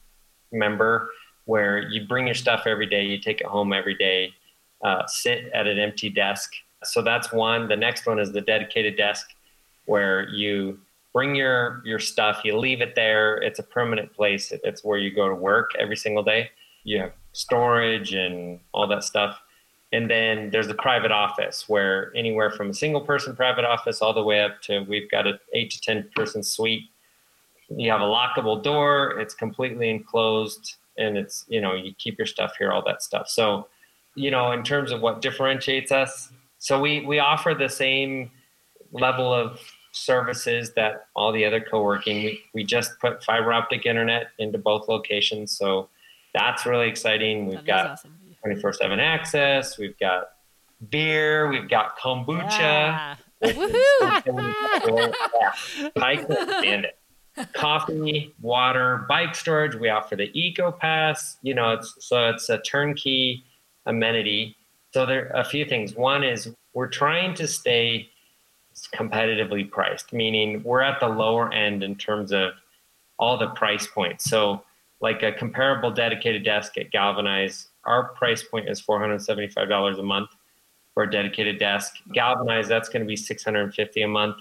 member 0.52 1.10
where 1.46 1.88
you 1.90 2.08
bring 2.08 2.26
your 2.26 2.36
stuff 2.36 2.64
every 2.66 2.88
day, 2.88 3.04
you 3.06 3.20
take 3.20 3.42
it 3.42 3.48
home 3.48 3.72
every 3.72 3.96
day, 3.96 4.34
uh, 4.84 5.04
sit 5.08 5.46
at 5.54 5.68
an 5.68 5.80
empty 5.80 6.10
desk. 6.10 6.52
So 6.84 7.02
that's 7.02 7.32
one. 7.32 7.68
The 7.68 7.76
next 7.76 8.06
one 8.06 8.20
is 8.20 8.32
the 8.32 8.42
dedicated 8.42 8.98
desk 8.98 9.28
where 9.86 10.28
you 10.30 10.80
bring 11.14 11.34
your 11.34 11.82
your 11.86 12.00
stuff, 12.00 12.42
you 12.44 12.58
leave 12.58 12.82
it 12.82 12.94
there. 12.94 13.38
It's 13.38 13.60
a 13.60 13.64
permanent 13.64 14.14
place. 14.14 14.52
It's 14.52 14.84
where 14.84 14.98
you 14.98 15.16
go 15.16 15.30
to 15.30 15.36
work 15.36 15.72
every 15.80 15.96
single 15.96 16.24
day. 16.24 16.52
You 16.84 17.00
have 17.00 17.14
storage 17.32 18.14
and 18.14 18.60
all 18.74 18.88
that 18.88 19.04
stuff. 19.04 19.40
And 19.92 20.10
then 20.10 20.50
there's 20.50 20.68
the 20.68 20.74
private 20.74 21.12
office 21.12 21.70
where 21.70 22.12
anywhere 22.16 22.52
from 22.52 22.70
a 22.70 22.74
single 22.74 23.00
person 23.02 23.34
private 23.34 23.64
office 23.64 24.02
all 24.02 24.14
the 24.14 24.24
way 24.24 24.42
up 24.42 24.62
to 24.64 24.82
we've 24.82 25.10
got 25.10 25.26
an 25.26 25.40
eight 25.54 25.70
to 25.72 25.80
10 25.80 26.10
person 26.14 26.44
suite. 26.44 26.90
You 27.70 27.92
have 27.92 28.02
a 28.02 28.04
lockable 28.04 28.62
door, 28.62 29.18
it's 29.20 29.34
completely 29.34 29.90
enclosed, 29.90 30.76
and 30.98 31.18
it's, 31.18 31.46
you 31.48 31.62
know, 31.62 31.74
you 31.74 31.94
keep 31.98 32.18
your 32.18 32.28
stuff 32.28 32.54
here, 32.60 32.72
all 32.72 32.84
that 32.86 33.02
stuff. 33.02 33.30
So, 33.30 33.68
you 34.16 34.32
know, 34.32 34.52
in 34.52 34.64
terms 34.64 34.92
of 34.92 35.02
what 35.02 35.22
differentiates 35.22 35.92
us, 35.92 36.30
so 36.66 36.80
we, 36.80 37.02
we 37.02 37.20
offer 37.20 37.54
the 37.54 37.70
same 37.70 38.32
level 38.92 39.32
of 39.32 39.60
services 39.92 40.74
that 40.76 41.06
all 41.16 41.32
the 41.32 41.46
other 41.46 41.62
co-working. 41.62 42.24
We, 42.24 42.42
we 42.56 42.64
just 42.64 43.00
put 43.00 43.24
fiber 43.24 43.54
optic 43.54 43.86
internet 43.86 44.30
into 44.40 44.58
both 44.58 44.88
locations. 44.88 45.56
So 45.56 45.90
that's 46.34 46.66
really 46.66 46.90
exciting. 46.90 47.46
We've 47.46 47.58
That 47.58 47.68
got 47.68 47.90
awesome. 47.92 48.18
24 48.42 48.74
7 48.74 49.00
access. 49.00 49.78
We've 49.78 49.96
got 50.00 50.30
beer. 50.90 51.52
We've 51.52 51.70
got 51.70 52.00
kombucha. 52.00 52.50
Yeah. 52.50 53.16
Woohoo! 53.44 55.14
yeah, 55.86 55.90
I 55.98 56.16
couldn't 56.18 56.50
stand 56.50 56.86
it. 56.86 56.98
Coffee, 57.54 58.34
water, 58.42 59.06
bike 59.08 59.36
storage. 59.36 59.76
We 59.76 59.90
offer 59.90 60.16
the 60.16 60.32
Eco 60.34 60.72
Pass. 60.72 61.38
You 61.44 61.54
know, 61.54 61.74
it's 61.74 61.94
so 62.00 62.30
it's 62.30 62.50
a 62.50 62.58
turnkey 62.58 63.44
amenity. 63.86 64.58
So 64.96 65.06
there 65.06 65.30
are 65.36 65.42
a 65.42 65.44
few 65.44 65.66
things. 65.66 65.94
One 65.94 66.24
is 66.24 66.56
we're 66.74 66.88
trying 66.88 67.34
to 67.34 67.48
stay 67.48 68.08
competitively 68.94 69.70
priced, 69.70 70.14
meaning 70.14 70.64
we're 70.64 70.84
at 70.84 71.02
the 71.02 71.10
lower 71.10 71.52
end 71.52 71.84
in 71.84 71.96
terms 71.98 72.32
of 72.32 72.54
all 73.20 73.38
the 73.38 73.50
price 73.50 73.88
points. 73.88 74.24
So 74.24 74.64
like 75.02 75.22
a 75.22 75.34
comparable 75.34 75.92
dedicated 75.92 76.46
desk 76.46 76.78
at 76.78 76.92
Galvanize, 76.92 77.68
our 77.84 78.14
price 78.14 78.42
point 78.42 78.70
is 78.70 78.82
$475 78.82 80.00
a 80.00 80.02
month 80.02 80.30
for 80.94 81.04
a 81.04 81.12
dedicated 81.12 81.60
desk. 81.60 81.96
Galvanize, 82.14 82.70
that's 82.70 82.88
going 82.88 83.02
to 83.02 83.06
be 83.06 83.18
650 83.18 84.02
a 84.02 84.08
month. 84.08 84.38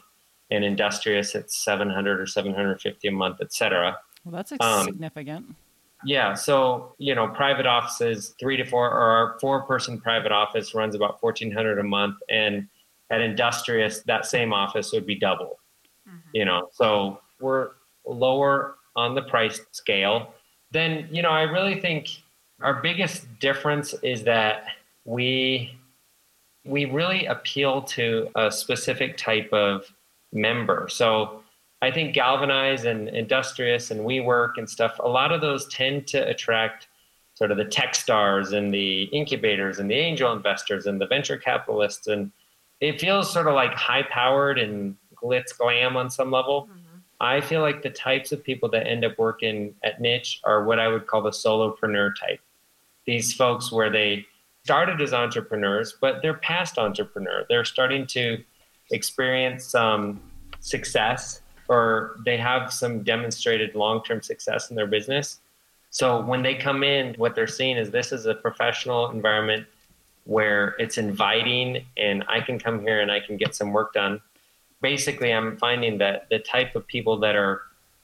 And 0.52 0.64
Industrious, 0.64 1.34
it's 1.34 1.64
700 1.64 2.20
or 2.20 2.28
750 2.28 3.08
a 3.08 3.10
month, 3.10 3.38
et 3.40 3.52
cetera. 3.52 3.98
Well, 4.24 4.30
that's 4.30 4.52
Um, 4.60 4.84
significant. 4.84 5.56
Yeah. 6.04 6.34
So, 6.34 6.94
you 6.98 7.14
know, 7.14 7.28
private 7.28 7.66
offices, 7.66 8.34
three 8.38 8.56
to 8.56 8.64
four, 8.64 8.90
or 8.90 9.00
our 9.00 9.38
four 9.40 9.62
person 9.62 10.00
private 10.00 10.32
office 10.32 10.74
runs 10.74 10.94
about 10.94 11.22
1400 11.22 11.78
a 11.78 11.82
month. 11.82 12.16
And 12.28 12.68
at 13.10 13.20
Industrious, 13.20 14.00
that 14.02 14.26
same 14.26 14.52
office 14.52 14.92
would 14.92 15.06
be 15.06 15.14
double, 15.14 15.58
mm-hmm. 16.08 16.18
you 16.32 16.44
know. 16.44 16.68
So 16.72 17.20
we're 17.40 17.70
lower 18.06 18.76
on 18.96 19.14
the 19.14 19.22
price 19.22 19.60
scale. 19.72 20.34
Then, 20.70 21.08
you 21.10 21.22
know, 21.22 21.30
I 21.30 21.42
really 21.42 21.80
think 21.80 22.08
our 22.60 22.82
biggest 22.82 23.26
difference 23.40 23.94
is 24.02 24.22
that 24.24 24.64
we 25.04 25.78
we 26.64 26.86
really 26.86 27.26
appeal 27.26 27.82
to 27.82 28.30
a 28.36 28.50
specific 28.50 29.18
type 29.18 29.52
of 29.52 29.84
member. 30.32 30.88
So 30.88 31.43
I 31.84 31.90
think 31.90 32.14
Galvanize 32.14 32.86
and 32.86 33.10
Industrious 33.10 33.90
and 33.90 34.00
WeWork 34.00 34.52
and 34.56 34.68
stuff, 34.68 34.98
a 35.00 35.08
lot 35.08 35.32
of 35.32 35.42
those 35.42 35.68
tend 35.68 36.06
to 36.08 36.26
attract 36.26 36.88
sort 37.34 37.50
of 37.50 37.58
the 37.58 37.64
tech 37.66 37.94
stars 37.94 38.52
and 38.52 38.72
the 38.72 39.02
incubators 39.04 39.78
and 39.78 39.90
the 39.90 39.94
angel 39.94 40.32
investors 40.32 40.86
and 40.86 40.98
the 40.98 41.06
venture 41.06 41.36
capitalists. 41.36 42.06
And 42.06 42.32
it 42.80 42.98
feels 42.98 43.30
sort 43.30 43.48
of 43.48 43.54
like 43.54 43.74
high 43.74 44.02
powered 44.02 44.58
and 44.58 44.96
glitz 45.14 45.56
glam 45.58 45.94
on 45.94 46.08
some 46.08 46.30
level. 46.30 46.70
Mm-hmm. 46.72 46.98
I 47.20 47.42
feel 47.42 47.60
like 47.60 47.82
the 47.82 47.90
types 47.90 48.32
of 48.32 48.42
people 48.42 48.70
that 48.70 48.86
end 48.86 49.04
up 49.04 49.18
working 49.18 49.74
at 49.84 50.00
Niche 50.00 50.40
are 50.44 50.64
what 50.64 50.78
I 50.78 50.88
would 50.88 51.06
call 51.06 51.20
the 51.20 51.32
solopreneur 51.32 52.12
type. 52.18 52.40
These 53.04 53.34
folks 53.34 53.70
where 53.70 53.90
they 53.90 54.24
started 54.64 55.02
as 55.02 55.12
entrepreneurs, 55.12 55.94
but 56.00 56.22
they're 56.22 56.32
past 56.32 56.78
entrepreneur. 56.78 57.44
They're 57.50 57.66
starting 57.66 58.06
to 58.06 58.42
experience 58.90 59.66
some 59.66 60.22
success 60.60 61.42
or 61.68 62.16
they 62.24 62.36
have 62.36 62.72
some 62.72 63.02
demonstrated 63.02 63.74
long-term 63.74 64.22
success 64.22 64.70
in 64.70 64.76
their 64.76 64.86
business. 64.86 65.40
So 65.90 66.20
when 66.20 66.42
they 66.42 66.54
come 66.54 66.82
in, 66.82 67.14
what 67.14 67.34
they're 67.34 67.46
seeing 67.46 67.76
is 67.76 67.90
this 67.90 68.12
is 68.12 68.26
a 68.26 68.34
professional 68.34 69.10
environment 69.10 69.66
where 70.24 70.74
it's 70.78 70.98
inviting 70.98 71.84
and 71.96 72.24
I 72.28 72.40
can 72.40 72.58
come 72.58 72.80
here 72.80 73.00
and 73.00 73.10
I 73.10 73.20
can 73.20 73.36
get 73.36 73.54
some 73.54 73.72
work 73.72 73.92
done. 73.92 74.20
Basically, 74.80 75.32
I'm 75.32 75.56
finding 75.56 75.98
that 75.98 76.28
the 76.30 76.40
type 76.40 76.74
of 76.74 76.86
people 76.86 77.18
that 77.20 77.36
are 77.36 77.62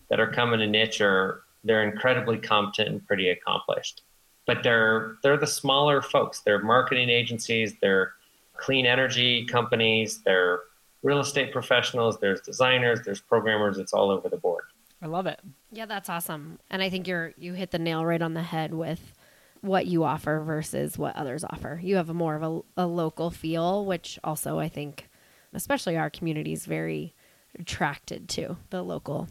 that 0.08 0.20
are 0.20 0.30
coming 0.30 0.60
to 0.60 0.66
niche 0.66 1.00
are 1.00 1.42
they're 1.64 1.82
incredibly 1.82 2.38
competent 2.38 2.88
and 2.88 3.06
pretty 3.06 3.30
accomplished. 3.30 4.02
But 4.46 4.62
they're 4.62 5.16
they're 5.22 5.36
the 5.36 5.46
smaller 5.46 6.00
folks. 6.02 6.40
They're 6.40 6.62
marketing 6.62 7.10
agencies, 7.10 7.74
they're 7.80 8.14
clean 8.56 8.86
energy 8.86 9.44
companies, 9.46 10.20
they're 10.24 10.60
real 11.02 11.20
estate 11.20 11.52
professionals, 11.52 12.18
there's 12.20 12.40
designers, 12.40 13.00
there's 13.04 13.20
programmers, 13.20 13.78
it's 13.78 13.92
all 13.92 14.10
over 14.10 14.28
the 14.28 14.36
board. 14.36 14.64
I 15.02 15.06
love 15.06 15.26
it. 15.26 15.40
Yeah, 15.72 15.86
that's 15.86 16.08
awesome. 16.08 16.58
And 16.70 16.82
I 16.82 16.90
think 16.90 17.08
you're 17.08 17.32
you 17.38 17.54
hit 17.54 17.70
the 17.70 17.78
nail 17.78 18.04
right 18.04 18.20
on 18.20 18.34
the 18.34 18.42
head 18.42 18.74
with 18.74 19.14
what 19.62 19.86
you 19.86 20.04
offer 20.04 20.40
versus 20.40 20.98
what 20.98 21.16
others 21.16 21.44
offer. 21.44 21.80
You 21.82 21.96
have 21.96 22.10
a 22.10 22.14
more 22.14 22.34
of 22.34 22.42
a, 22.42 22.82
a 22.82 22.86
local 22.86 23.30
feel, 23.30 23.84
which 23.84 24.18
also 24.22 24.58
I 24.58 24.68
think 24.68 25.08
especially 25.52 25.96
our 25.96 26.10
community 26.10 26.52
is 26.52 26.66
very 26.66 27.14
attracted 27.58 28.28
to 28.28 28.56
the 28.70 28.82
local 28.82 29.28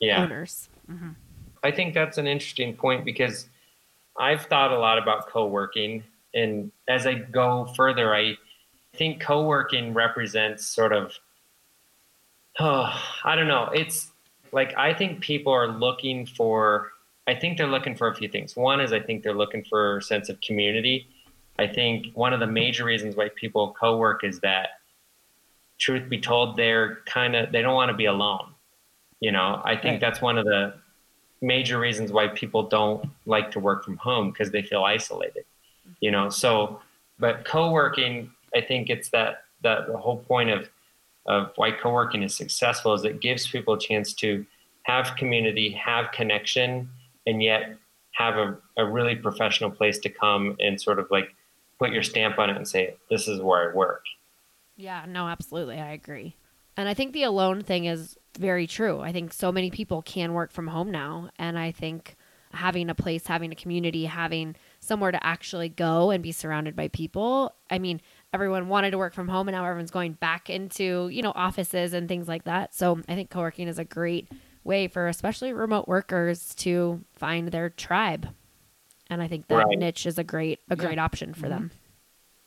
yeah. 0.00 0.22
owners. 0.22 0.68
Mm-hmm. 0.90 1.10
I 1.62 1.70
think 1.70 1.94
that's 1.94 2.18
an 2.18 2.26
interesting 2.26 2.74
point 2.74 3.04
because 3.04 3.48
I've 4.18 4.42
thought 4.42 4.72
a 4.72 4.78
lot 4.78 4.98
about 4.98 5.28
co-working 5.28 6.04
and 6.34 6.70
as 6.86 7.06
I 7.06 7.14
go 7.14 7.72
further 7.76 8.14
I 8.14 8.34
think 8.98 9.20
co-working 9.20 9.94
represents 9.94 10.66
sort 10.66 10.92
of 10.92 11.12
oh, 12.60 12.92
I 13.24 13.36
don't 13.36 13.48
know. 13.48 13.70
It's 13.72 14.10
like 14.52 14.76
I 14.76 14.92
think 14.92 15.20
people 15.20 15.52
are 15.52 15.68
looking 15.68 16.26
for 16.26 16.90
I 17.26 17.34
think 17.34 17.58
they're 17.58 17.66
looking 17.66 17.94
for 17.94 18.08
a 18.08 18.14
few 18.14 18.28
things. 18.28 18.56
One 18.56 18.80
is 18.80 18.92
I 18.92 19.00
think 19.00 19.22
they're 19.22 19.34
looking 19.34 19.64
for 19.64 19.98
a 19.98 20.02
sense 20.02 20.28
of 20.28 20.40
community. 20.40 21.06
I 21.58 21.66
think 21.66 22.06
one 22.14 22.32
of 22.32 22.40
the 22.40 22.46
major 22.46 22.84
reasons 22.84 23.16
why 23.16 23.28
people 23.34 23.74
co-work 23.78 24.24
is 24.24 24.40
that 24.40 24.80
truth 25.78 26.08
be 26.08 26.20
told 26.20 26.56
they're 26.56 26.98
kind 27.06 27.36
of 27.36 27.52
they 27.52 27.62
don't 27.62 27.74
want 27.74 27.90
to 27.90 27.96
be 27.96 28.06
alone. 28.06 28.54
You 29.20 29.32
know, 29.32 29.60
I 29.64 29.74
think 29.74 29.84
right. 29.84 30.00
that's 30.00 30.20
one 30.20 30.38
of 30.38 30.44
the 30.44 30.74
major 31.40 31.78
reasons 31.78 32.12
why 32.12 32.28
people 32.28 32.64
don't 32.64 33.08
like 33.26 33.50
to 33.52 33.60
work 33.60 33.84
from 33.84 33.96
home 33.96 34.30
because 34.30 34.50
they 34.50 34.62
feel 34.62 34.84
isolated. 34.84 35.44
You 36.00 36.10
know, 36.10 36.28
so 36.28 36.80
but 37.18 37.44
co-working 37.44 38.30
I 38.54 38.60
think 38.60 38.90
it's 38.90 39.10
that 39.10 39.44
that 39.62 39.86
the 39.86 39.96
whole 39.96 40.18
point 40.18 40.50
of 40.50 40.68
of 41.26 41.52
why 41.56 41.70
co-working 41.70 42.22
is 42.22 42.34
successful 42.34 42.94
is 42.94 43.04
it 43.04 43.20
gives 43.20 43.46
people 43.46 43.74
a 43.74 43.78
chance 43.78 44.14
to 44.14 44.46
have 44.84 45.14
community, 45.16 45.70
have 45.72 46.10
connection, 46.12 46.88
and 47.26 47.42
yet 47.42 47.76
have 48.12 48.36
a, 48.36 48.56
a 48.78 48.84
really 48.84 49.14
professional 49.14 49.70
place 49.70 49.98
to 49.98 50.08
come 50.08 50.56
and 50.58 50.80
sort 50.80 50.98
of 50.98 51.06
like 51.10 51.34
put 51.78 51.92
your 51.92 52.02
stamp 52.02 52.38
on 52.38 52.50
it 52.50 52.56
and 52.56 52.66
say, 52.66 52.96
this 53.10 53.28
is 53.28 53.40
where 53.40 53.70
I 53.70 53.74
work. 53.74 54.04
Yeah, 54.76 55.04
no, 55.06 55.28
absolutely. 55.28 55.78
I 55.78 55.92
agree. 55.92 56.34
And 56.76 56.88
I 56.88 56.94
think 56.94 57.12
the 57.12 57.24
alone 57.24 57.62
thing 57.62 57.84
is 57.84 58.16
very 58.38 58.66
true. 58.66 59.00
I 59.00 59.12
think 59.12 59.32
so 59.32 59.52
many 59.52 59.70
people 59.70 60.02
can 60.02 60.32
work 60.32 60.50
from 60.50 60.68
home 60.68 60.90
now. 60.90 61.30
And 61.38 61.58
I 61.58 61.72
think 61.72 62.16
having 62.52 62.88
a 62.88 62.94
place, 62.94 63.26
having 63.26 63.52
a 63.52 63.56
community, 63.56 64.06
having 64.06 64.56
somewhere 64.80 65.10
to 65.10 65.24
actually 65.24 65.68
go 65.68 66.10
and 66.10 66.22
be 66.22 66.32
surrounded 66.32 66.74
by 66.74 66.88
people. 66.88 67.54
I 67.70 67.78
mean, 67.78 68.00
everyone 68.32 68.68
wanted 68.68 68.90
to 68.90 68.98
work 68.98 69.14
from 69.14 69.28
home 69.28 69.48
and 69.48 69.56
now 69.56 69.64
everyone's 69.64 69.90
going 69.90 70.12
back 70.12 70.50
into, 70.50 71.08
you 71.08 71.22
know, 71.22 71.32
offices 71.34 71.92
and 71.92 72.08
things 72.08 72.28
like 72.28 72.44
that. 72.44 72.74
So 72.74 73.00
I 73.08 73.14
think 73.14 73.30
co-working 73.30 73.68
is 73.68 73.78
a 73.78 73.84
great 73.84 74.30
way 74.64 74.88
for 74.88 75.08
especially 75.08 75.52
remote 75.52 75.88
workers 75.88 76.54
to 76.56 77.02
find 77.14 77.48
their 77.48 77.70
tribe. 77.70 78.28
And 79.08 79.22
I 79.22 79.28
think 79.28 79.48
that 79.48 79.56
right. 79.56 79.78
niche 79.78 80.04
is 80.04 80.18
a 80.18 80.24
great 80.24 80.60
a 80.68 80.76
great 80.76 80.96
yeah. 80.96 81.04
option 81.04 81.32
for 81.32 81.42
mm-hmm. 81.42 81.50
them. 81.50 81.70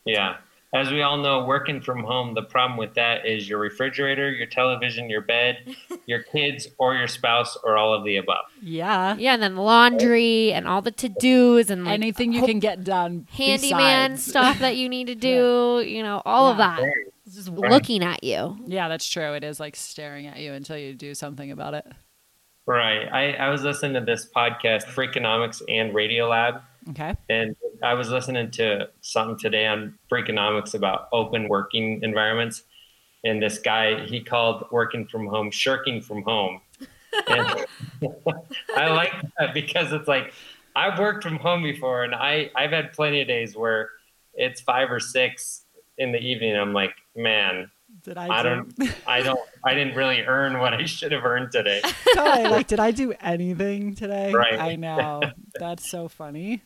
Yeah 0.04 0.36
as 0.74 0.90
we 0.90 1.02
all 1.02 1.18
know, 1.18 1.44
working 1.44 1.82
from 1.82 2.02
home, 2.02 2.32
the 2.34 2.42
problem 2.42 2.78
with 2.78 2.94
that 2.94 3.26
is 3.26 3.46
your 3.46 3.58
refrigerator, 3.58 4.30
your 4.30 4.46
television, 4.46 5.10
your 5.10 5.20
bed, 5.20 5.76
your 6.06 6.22
kids, 6.22 6.66
or 6.78 6.94
your 6.94 7.08
spouse, 7.08 7.58
or 7.62 7.76
all 7.76 7.92
of 7.92 8.04
the 8.04 8.16
above. 8.16 8.46
Yeah. 8.62 9.14
Yeah, 9.18 9.34
and 9.34 9.42
then 9.42 9.56
laundry 9.56 10.50
and 10.52 10.66
all 10.66 10.80
the 10.80 10.90
to 10.92 11.10
dos 11.10 11.68
and 11.68 11.84
like 11.84 11.92
anything 11.92 12.32
you 12.32 12.46
can 12.46 12.58
get 12.58 12.84
done. 12.84 13.26
Handyman 13.32 14.12
besides. 14.12 14.24
stuff 14.24 14.58
that 14.60 14.76
you 14.78 14.88
need 14.88 15.08
to 15.08 15.14
do, 15.14 15.82
yeah. 15.84 15.96
you 15.96 16.02
know, 16.02 16.22
all 16.24 16.46
yeah. 16.46 16.50
of 16.52 16.56
that. 16.56 16.94
It's 17.26 17.36
just 17.36 17.50
right. 17.50 17.70
looking 17.70 18.02
at 18.02 18.24
you. 18.24 18.58
Yeah, 18.66 18.88
that's 18.88 19.06
true. 19.06 19.34
It 19.34 19.44
is 19.44 19.60
like 19.60 19.76
staring 19.76 20.26
at 20.26 20.38
you 20.38 20.54
until 20.54 20.78
you 20.78 20.94
do 20.94 21.14
something 21.14 21.50
about 21.50 21.74
it. 21.74 21.86
Right. 22.64 23.06
I, 23.12 23.32
I 23.32 23.48
was 23.50 23.62
listening 23.62 23.94
to 23.94 24.00
this 24.00 24.26
podcast, 24.34 24.84
Freakonomics 24.84 25.60
and 25.68 25.92
Radiolab 25.92 26.62
Okay. 26.90 27.14
And 27.28 27.56
I 27.82 27.94
was 27.94 28.10
listening 28.10 28.50
to 28.52 28.88
something 29.00 29.38
today 29.38 29.66
on 29.66 29.98
Freakonomics 30.10 30.74
about 30.74 31.08
open 31.12 31.48
working 31.48 32.02
environments. 32.02 32.64
And 33.24 33.42
this 33.42 33.58
guy, 33.58 34.04
he 34.06 34.20
called 34.20 34.64
working 34.70 35.06
from 35.06 35.26
home 35.26 35.50
shirking 35.50 36.00
from 36.00 36.22
home. 36.22 36.60
And 37.28 37.66
I 38.76 38.88
like 38.88 39.12
that 39.38 39.54
because 39.54 39.92
it's 39.92 40.08
like 40.08 40.32
I've 40.74 40.98
worked 40.98 41.22
from 41.22 41.36
home 41.36 41.62
before 41.62 42.02
and 42.04 42.14
I, 42.14 42.50
I've 42.56 42.70
had 42.70 42.92
plenty 42.92 43.20
of 43.20 43.28
days 43.28 43.56
where 43.56 43.90
it's 44.34 44.60
five 44.60 44.90
or 44.90 44.98
six 44.98 45.64
in 45.98 46.10
the 46.12 46.18
evening. 46.18 46.56
I'm 46.56 46.72
like, 46.72 46.94
man, 47.14 47.70
did 48.02 48.16
I? 48.16 48.38
I 48.38 48.42
don't. 48.42 48.74
I 49.06 49.22
don't. 49.22 49.40
I 49.64 49.74
didn't 49.74 49.94
really 49.94 50.22
earn 50.22 50.58
what 50.58 50.72
I 50.74 50.84
should 50.86 51.12
have 51.12 51.24
earned 51.24 51.52
today. 51.52 51.82
totally. 52.14 52.48
Like, 52.48 52.66
did 52.66 52.80
I 52.80 52.90
do 52.90 53.12
anything 53.20 53.94
today? 53.94 54.32
Right. 54.32 54.58
I 54.58 54.76
know. 54.76 55.22
That's 55.58 55.88
so 55.88 56.08
funny. 56.08 56.62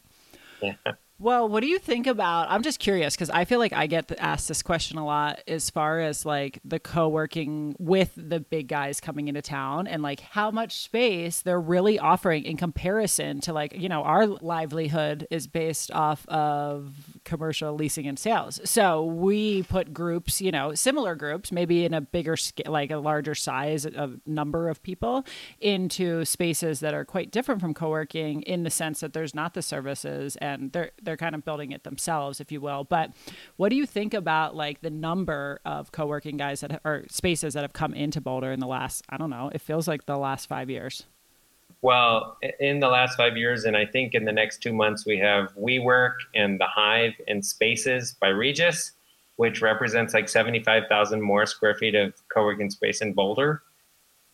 Yeah. 0.62 0.72
Well, 1.18 1.48
what 1.48 1.60
do 1.60 1.66
you 1.66 1.78
think 1.78 2.06
about? 2.06 2.50
I'm 2.50 2.62
just 2.62 2.78
curious 2.78 3.14
because 3.14 3.30
I 3.30 3.46
feel 3.46 3.58
like 3.58 3.72
I 3.72 3.86
get 3.86 4.12
asked 4.18 4.48
this 4.48 4.62
question 4.62 4.98
a 4.98 5.06
lot 5.06 5.40
as 5.48 5.70
far 5.70 5.98
as 6.00 6.26
like 6.26 6.58
the 6.62 6.78
co 6.78 7.08
working 7.08 7.74
with 7.78 8.12
the 8.16 8.38
big 8.38 8.68
guys 8.68 9.00
coming 9.00 9.28
into 9.28 9.40
town 9.40 9.86
and 9.86 10.02
like 10.02 10.20
how 10.20 10.50
much 10.50 10.76
space 10.76 11.40
they're 11.40 11.58
really 11.58 11.98
offering 11.98 12.44
in 12.44 12.58
comparison 12.58 13.40
to 13.40 13.54
like, 13.54 13.72
you 13.74 13.88
know, 13.88 14.02
our 14.02 14.26
livelihood 14.26 15.26
is 15.30 15.46
based 15.46 15.90
off 15.90 16.28
of 16.28 16.94
commercial 17.24 17.74
leasing 17.74 18.06
and 18.06 18.18
sales. 18.18 18.60
So 18.64 19.02
we 19.02 19.62
put 19.62 19.94
groups, 19.94 20.42
you 20.42 20.52
know, 20.52 20.74
similar 20.74 21.14
groups, 21.14 21.50
maybe 21.50 21.86
in 21.86 21.94
a 21.94 22.02
bigger 22.02 22.36
scale, 22.36 22.70
like 22.70 22.90
a 22.90 22.98
larger 22.98 23.34
size 23.34 23.86
of 23.86 24.20
number 24.26 24.68
of 24.68 24.82
people 24.82 25.24
into 25.60 26.26
spaces 26.26 26.80
that 26.80 26.92
are 26.92 27.06
quite 27.06 27.30
different 27.30 27.62
from 27.62 27.72
co 27.72 27.88
working 27.88 28.42
in 28.42 28.64
the 28.64 28.70
sense 28.70 29.00
that 29.00 29.14
there's 29.14 29.34
not 29.34 29.54
the 29.54 29.62
services 29.62 30.36
and 30.42 30.72
they're, 30.72 30.90
they're 31.06 31.16
kind 31.16 31.34
of 31.34 31.44
building 31.44 31.72
it 31.72 31.84
themselves, 31.84 32.40
if 32.40 32.52
you 32.52 32.60
will. 32.60 32.84
But 32.84 33.12
what 33.56 33.70
do 33.70 33.76
you 33.76 33.86
think 33.86 34.12
about 34.12 34.54
like 34.54 34.82
the 34.82 34.90
number 34.90 35.60
of 35.64 35.92
co-working 35.92 36.36
guys 36.36 36.60
that 36.60 36.82
or 36.84 37.04
spaces 37.08 37.54
that 37.54 37.62
have 37.62 37.72
come 37.72 37.94
into 37.94 38.20
Boulder 38.20 38.52
in 38.52 38.60
the 38.60 38.66
last? 38.66 39.02
I 39.08 39.16
don't 39.16 39.30
know. 39.30 39.50
It 39.54 39.62
feels 39.62 39.88
like 39.88 40.04
the 40.04 40.18
last 40.18 40.46
five 40.46 40.68
years. 40.68 41.06
Well, 41.82 42.38
in 42.60 42.80
the 42.80 42.88
last 42.88 43.16
five 43.16 43.36
years, 43.36 43.64
and 43.64 43.76
I 43.76 43.86
think 43.86 44.14
in 44.14 44.24
the 44.24 44.32
next 44.32 44.62
two 44.62 44.72
months, 44.72 45.06
we 45.06 45.18
have 45.18 45.54
WeWork 45.54 46.14
and 46.34 46.58
the 46.58 46.66
Hive 46.66 47.12
and 47.28 47.44
Spaces 47.44 48.16
by 48.20 48.28
Regus, 48.28 48.92
which 49.36 49.62
represents 49.62 50.14
like 50.14 50.28
75,000 50.28 51.20
more 51.20 51.46
square 51.46 51.74
feet 51.74 51.94
of 51.94 52.14
co-working 52.28 52.70
space 52.70 53.02
in 53.02 53.12
Boulder. 53.12 53.62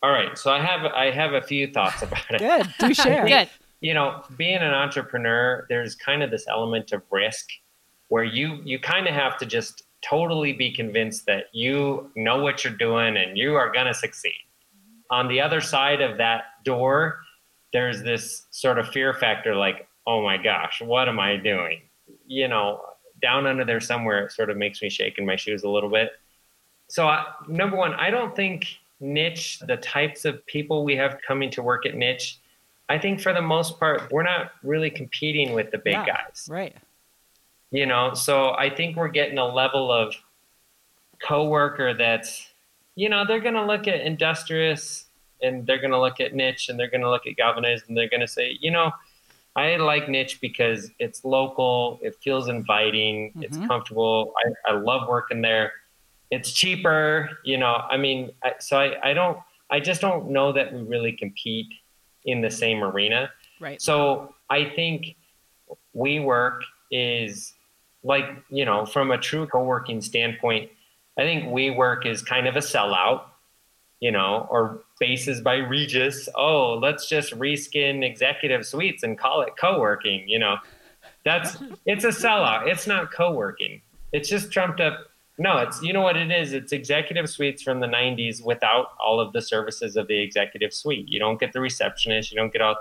All 0.02 0.10
right, 0.10 0.36
so 0.36 0.50
I 0.50 0.60
have 0.60 0.84
I 0.84 1.10
have 1.10 1.32
a 1.32 1.42
few 1.42 1.68
thoughts 1.68 2.02
about 2.02 2.24
it. 2.30 2.38
Good, 2.38 2.74
do 2.78 2.94
share. 2.94 3.26
Good. 3.26 3.48
You 3.82 3.94
know, 3.94 4.22
being 4.38 4.58
an 4.58 4.72
entrepreneur, 4.72 5.66
there's 5.68 5.96
kind 5.96 6.22
of 6.22 6.30
this 6.30 6.46
element 6.48 6.92
of 6.92 7.02
risk 7.10 7.48
where 8.08 8.24
you 8.24 8.60
you 8.64 8.78
kind 8.78 9.08
of 9.08 9.14
have 9.14 9.36
to 9.38 9.44
just 9.44 9.82
totally 10.08 10.52
be 10.52 10.72
convinced 10.72 11.26
that 11.26 11.46
you 11.52 12.10
know 12.14 12.40
what 12.40 12.64
you're 12.64 12.72
doing 12.72 13.16
and 13.16 13.36
you 13.36 13.54
are 13.56 13.72
going 13.72 13.86
to 13.86 13.94
succeed. 13.94 14.38
On 15.10 15.28
the 15.28 15.40
other 15.40 15.60
side 15.60 16.00
of 16.00 16.16
that 16.18 16.44
door, 16.64 17.20
there's 17.72 18.02
this 18.02 18.46
sort 18.50 18.78
of 18.78 18.88
fear 18.88 19.12
factor 19.14 19.54
like, 19.54 19.88
oh 20.06 20.22
my 20.22 20.36
gosh, 20.36 20.80
what 20.80 21.08
am 21.08 21.18
I 21.18 21.36
doing? 21.36 21.82
You 22.26 22.48
know, 22.48 22.80
down 23.20 23.46
under 23.46 23.64
there 23.64 23.80
somewhere, 23.80 24.26
it 24.26 24.32
sort 24.32 24.50
of 24.50 24.56
makes 24.56 24.80
me 24.80 24.90
shake 24.90 25.18
in 25.18 25.26
my 25.26 25.36
shoes 25.36 25.64
a 25.64 25.68
little 25.68 25.90
bit. 25.90 26.10
So, 26.88 27.08
uh, 27.08 27.24
number 27.48 27.76
one, 27.76 27.94
I 27.94 28.10
don't 28.10 28.34
think 28.36 28.66
niche, 29.00 29.58
the 29.66 29.76
types 29.76 30.24
of 30.24 30.44
people 30.46 30.84
we 30.84 30.94
have 30.96 31.18
coming 31.26 31.50
to 31.50 31.62
work 31.62 31.84
at 31.86 31.96
niche, 31.96 32.38
I 32.92 32.98
think 32.98 33.22
for 33.22 33.32
the 33.32 33.40
most 33.40 33.80
part, 33.80 34.12
we're 34.12 34.22
not 34.22 34.52
really 34.62 34.90
competing 34.90 35.54
with 35.54 35.70
the 35.70 35.78
big 35.78 35.94
Yeah, 35.94 36.04
guys. 36.04 36.46
Right. 36.50 36.76
You 37.70 37.86
know, 37.86 38.12
so 38.12 38.50
I 38.50 38.68
think 38.68 38.96
we're 38.96 39.08
getting 39.08 39.38
a 39.38 39.46
level 39.46 39.90
of 39.90 40.14
coworker 41.26 41.94
that's, 41.94 42.48
you 42.94 43.08
know, 43.08 43.24
they're 43.26 43.40
going 43.40 43.54
to 43.54 43.64
look 43.64 43.88
at 43.88 44.00
industrious 44.02 45.06
and 45.40 45.66
they're 45.66 45.78
going 45.78 45.92
to 45.92 45.98
look 45.98 46.20
at 46.20 46.34
niche 46.34 46.68
and 46.68 46.78
they're 46.78 46.90
going 46.90 47.00
to 47.00 47.08
look 47.08 47.26
at 47.26 47.34
galvanized 47.36 47.84
and 47.88 47.96
they're 47.96 48.10
going 48.10 48.20
to 48.20 48.28
say, 48.28 48.58
you 48.60 48.70
know, 48.70 48.92
I 49.56 49.76
like 49.76 50.10
niche 50.10 50.38
because 50.42 50.90
it's 50.98 51.24
local, 51.24 51.98
it 52.02 52.14
feels 52.22 52.48
inviting, 52.48 53.32
it's 53.40 53.56
Mhm. 53.56 53.68
comfortable. 53.68 54.34
I, 54.66 54.72
I 54.72 54.74
love 54.76 55.08
working 55.08 55.40
there. 55.40 55.72
It's 56.30 56.52
cheaper, 56.52 57.38
you 57.42 57.56
know. 57.56 57.74
I 57.90 57.96
mean, 57.96 58.32
I, 58.44 58.52
so 58.58 58.78
I, 58.78 59.10
I 59.10 59.14
don't, 59.14 59.38
I 59.70 59.80
just 59.80 60.02
don't 60.02 60.28
know 60.30 60.52
that 60.52 60.74
we 60.74 60.82
really 60.82 61.12
compete 61.12 61.68
in 62.24 62.40
the 62.40 62.50
same 62.50 62.82
arena. 62.82 63.30
Right. 63.60 63.80
So 63.80 64.34
I 64.50 64.64
think 64.64 65.16
WeWork 65.96 66.60
is 66.90 67.54
like, 68.02 68.26
you 68.50 68.64
know, 68.64 68.84
from 68.84 69.10
a 69.10 69.18
true 69.18 69.46
co-working 69.46 70.00
standpoint, 70.00 70.70
I 71.18 71.22
think 71.22 71.44
WeWork 71.44 72.06
is 72.06 72.22
kind 72.22 72.46
of 72.46 72.56
a 72.56 72.60
sellout, 72.60 73.22
you 74.00 74.10
know, 74.10 74.48
or 74.50 74.80
Spaces 74.96 75.40
by 75.40 75.56
Regus. 75.56 76.28
Oh, 76.34 76.74
let's 76.74 77.08
just 77.08 77.32
reskin 77.38 78.04
executive 78.04 78.64
suites 78.64 79.02
and 79.02 79.18
call 79.18 79.42
it 79.42 79.54
co-working, 79.60 80.28
you 80.28 80.38
know. 80.38 80.56
That's 81.24 81.56
it's 81.86 82.04
a 82.04 82.08
sellout. 82.08 82.66
It's 82.66 82.86
not 82.86 83.12
co-working. 83.12 83.80
It's 84.12 84.28
just 84.28 84.50
trumped 84.50 84.80
up. 84.80 85.06
No, 85.38 85.58
it's 85.58 85.82
you 85.82 85.92
know 85.92 86.02
what 86.02 86.16
it 86.16 86.30
is. 86.30 86.52
It's 86.52 86.72
executive 86.72 87.28
suites 87.28 87.62
from 87.62 87.80
the 87.80 87.86
'90s 87.86 88.44
without 88.44 88.88
all 89.00 89.18
of 89.18 89.32
the 89.32 89.40
services 89.40 89.96
of 89.96 90.06
the 90.08 90.18
executive 90.18 90.74
suite. 90.74 91.06
You 91.08 91.18
don't 91.18 91.40
get 91.40 91.52
the 91.52 91.60
receptionist. 91.60 92.30
You 92.30 92.36
don't 92.36 92.52
get 92.52 92.60
all. 92.60 92.76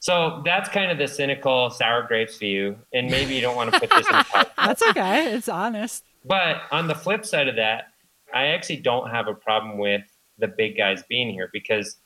So 0.00 0.42
that's 0.44 0.68
kind 0.68 0.90
of 0.90 0.98
the 0.98 1.06
cynical 1.06 1.70
sour 1.70 2.02
grapes 2.02 2.38
view, 2.38 2.76
and 2.92 3.10
maybe 3.10 3.34
you 3.34 3.40
don't 3.40 3.56
want 3.56 3.72
to 3.72 3.80
put 3.80 3.90
this 3.90 4.06
in. 4.06 4.14
podcast. 4.14 4.50
That's 4.56 4.82
okay. 4.82 5.34
it's 5.34 5.48
honest. 5.48 6.04
But 6.24 6.62
on 6.72 6.88
the 6.88 6.94
flip 6.94 7.24
side 7.24 7.48
of 7.48 7.56
that, 7.56 7.84
I 8.34 8.46
actually 8.46 8.78
don't 8.78 9.10
have 9.10 9.28
a 9.28 9.34
problem 9.34 9.78
with 9.78 10.02
the 10.38 10.48
big 10.48 10.76
guys 10.76 11.02
being 11.08 11.30
here 11.30 11.48
because 11.52 11.96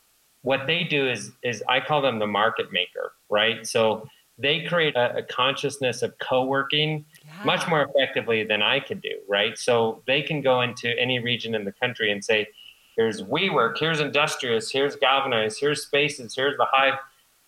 what 0.42 0.66
they 0.66 0.84
do 0.84 1.08
is 1.08 1.32
is 1.42 1.62
I 1.68 1.80
call 1.80 2.02
them 2.02 2.18
the 2.18 2.26
market 2.26 2.66
maker, 2.70 3.12
right? 3.30 3.66
So 3.66 4.06
they 4.38 4.64
create 4.64 4.96
a, 4.96 5.18
a 5.18 5.22
consciousness 5.22 6.02
of 6.02 6.14
co-working 6.18 7.04
much 7.44 7.68
more 7.68 7.82
effectively 7.82 8.44
than 8.44 8.62
I 8.62 8.80
could 8.80 9.00
do, 9.00 9.18
right? 9.28 9.56
So 9.58 10.02
they 10.06 10.22
can 10.22 10.40
go 10.42 10.62
into 10.62 10.88
any 10.98 11.18
region 11.18 11.54
in 11.54 11.64
the 11.64 11.72
country 11.72 12.10
and 12.12 12.24
say, 12.24 12.48
here's 12.96 13.22
WeWork, 13.22 13.78
here's 13.78 14.00
Industrious, 14.00 14.70
here's 14.70 14.96
Galvanize, 14.96 15.58
here's 15.58 15.82
Spaces, 15.82 16.34
here's 16.34 16.56
the 16.56 16.66
Hive, 16.70 16.98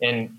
and 0.01 0.39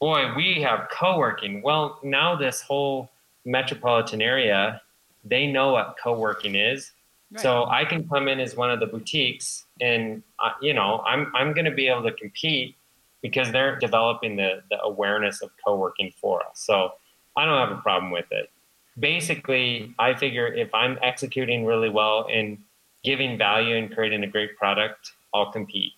boy, 0.00 0.34
we 0.34 0.62
have 0.62 0.88
co-working. 0.90 1.62
Well, 1.62 1.98
now 2.02 2.36
this 2.36 2.62
whole 2.62 3.10
metropolitan 3.44 4.22
area, 4.22 4.80
they 5.24 5.46
know 5.46 5.72
what 5.72 5.96
co-working 6.02 6.54
is. 6.54 6.92
So 7.36 7.66
I 7.66 7.84
can 7.84 8.08
come 8.08 8.28
in 8.28 8.38
as 8.38 8.54
one 8.54 8.70
of 8.70 8.78
the 8.78 8.86
boutiques, 8.86 9.66
and 9.80 10.22
uh, 10.38 10.52
you 10.62 10.72
know, 10.72 11.02
I'm 11.04 11.32
I'm 11.34 11.52
going 11.52 11.64
to 11.64 11.72
be 11.72 11.88
able 11.88 12.04
to 12.04 12.12
compete 12.12 12.76
because 13.22 13.50
they're 13.50 13.76
developing 13.76 14.36
the 14.36 14.62
the 14.70 14.80
awareness 14.82 15.42
of 15.42 15.50
co-working 15.66 16.12
for 16.20 16.46
us. 16.46 16.60
So 16.60 16.92
I 17.36 17.44
don't 17.44 17.58
have 17.58 17.76
a 17.76 17.80
problem 17.80 18.12
with 18.12 18.26
it. 18.30 18.50
Basically, 18.98 19.94
I 19.98 20.14
figure 20.14 20.46
if 20.46 20.72
I'm 20.74 20.98
executing 21.02 21.64
really 21.64 21.88
well 21.88 22.26
and 22.30 22.58
giving 23.02 23.36
value 23.36 23.76
and 23.76 23.92
creating 23.92 24.24
a 24.24 24.26
great 24.26 24.56
product, 24.56 25.12
I'll 25.32 25.50
compete. 25.52 25.92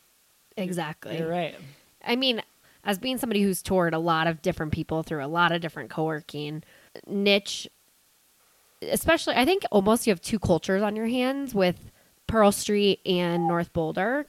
Exactly. 0.57 1.19
You're 1.19 1.29
right. 1.29 1.55
I 2.05 2.17
mean, 2.17 2.43
as 2.85 2.99
being 2.99 3.19
somebody 3.19 3.43
who's 3.43 3.63
toured 3.63 3.95
a 3.95 3.99
lot 3.99 4.27
of 4.27 4.41
different 4.43 4.73
people 4.73 5.03
through 5.03 5.25
a 5.25 5.27
lot 5.27 5.53
of 5.53 5.61
different 5.61 5.91
co-working 5.91 6.63
niche, 7.07 7.69
especially, 8.81 9.35
I 9.35 9.45
think 9.45 9.65
almost 9.71 10.07
you 10.07 10.11
have 10.13 10.21
two 10.21 10.39
cultures 10.39 10.83
on 10.83 10.97
your 10.97 11.07
hands 11.07 11.55
with 11.55 11.91
Pearl 12.27 12.53
Street 12.53 13.01
and 13.05 13.47
North 13.47 13.73
Boulder. 13.73 14.27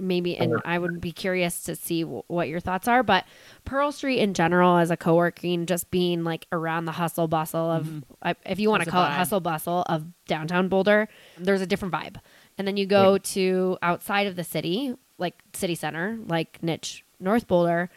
Maybe, 0.00 0.36
and. 0.36 0.52
I 0.64 0.78
would 0.78 1.00
be 1.00 1.12
curious 1.12 1.62
to 1.64 1.74
see 1.76 2.02
w- 2.02 2.22
what 2.26 2.48
your 2.48 2.60
thoughts 2.60 2.86
are. 2.86 3.02
But 3.02 3.24
Pearl 3.64 3.92
Street 3.92 4.18
in 4.18 4.34
general, 4.34 4.76
as 4.76 4.90
a 4.90 4.96
co-working, 4.96 5.66
just 5.66 5.90
being 5.90 6.22
like 6.24 6.46
around 6.52 6.84
the 6.84 6.92
hustle 6.92 7.28
bustle 7.28 7.70
of, 7.70 8.04
I- 8.22 8.36
if 8.44 8.58
you 8.60 8.68
want 8.70 8.82
to 8.84 8.90
call 8.90 9.04
it 9.04 9.08
hustle 9.18 9.40
bustle 9.40 9.82
of 9.88 10.04
downtown 10.26 10.68
Boulder, 10.68 11.08
there's 11.38 11.60
a 11.62 11.66
different 11.66 11.94
vibe. 11.94 12.16
And 12.58 12.68
then 12.68 12.76
you 12.76 12.84
go 12.86 13.16
to 13.18 13.78
outside 13.80 14.26
of 14.26 14.36
the 14.36 14.44
city, 14.44 14.94
like 15.18 15.34
city 15.54 15.74
center, 15.74 16.18
like 16.26 16.62
niche 16.62 17.04
North 17.18 17.46
Boulder. 17.46 17.88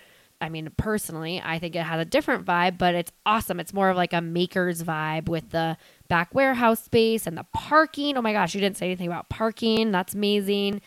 I 0.41 0.49
mean, 0.49 0.69
personally, 0.75 1.41
I 1.43 1.57
think 1.59 1.73
it 1.75 1.83
has 1.83 2.01
a 2.01 2.05
different 2.05 2.45
vibe, 2.45 2.77
but 2.77 2.95
it's 2.95 3.11
awesome. 3.25 3.59
It's 3.61 3.73
more 3.73 3.89
of 3.89 3.95
like 3.97 4.11
a 4.11 4.19
maker's 4.21 4.83
vibe 4.83 5.29
with 5.29 5.51
the 5.51 5.77
back 6.09 6.35
warehouse 6.35 6.83
space 6.83 7.25
and 7.27 7.37
the 7.37 7.45
parking. 7.53 8.17
Oh 8.17 8.21
my 8.21 8.33
gosh, 8.33 8.53
you 8.53 8.59
didn't 8.61 8.75
say 8.77 8.87
anything 8.87 9.07
about 9.07 9.29
parking. 9.29 9.91
That's 9.91 10.13
amazing. 10.13 10.81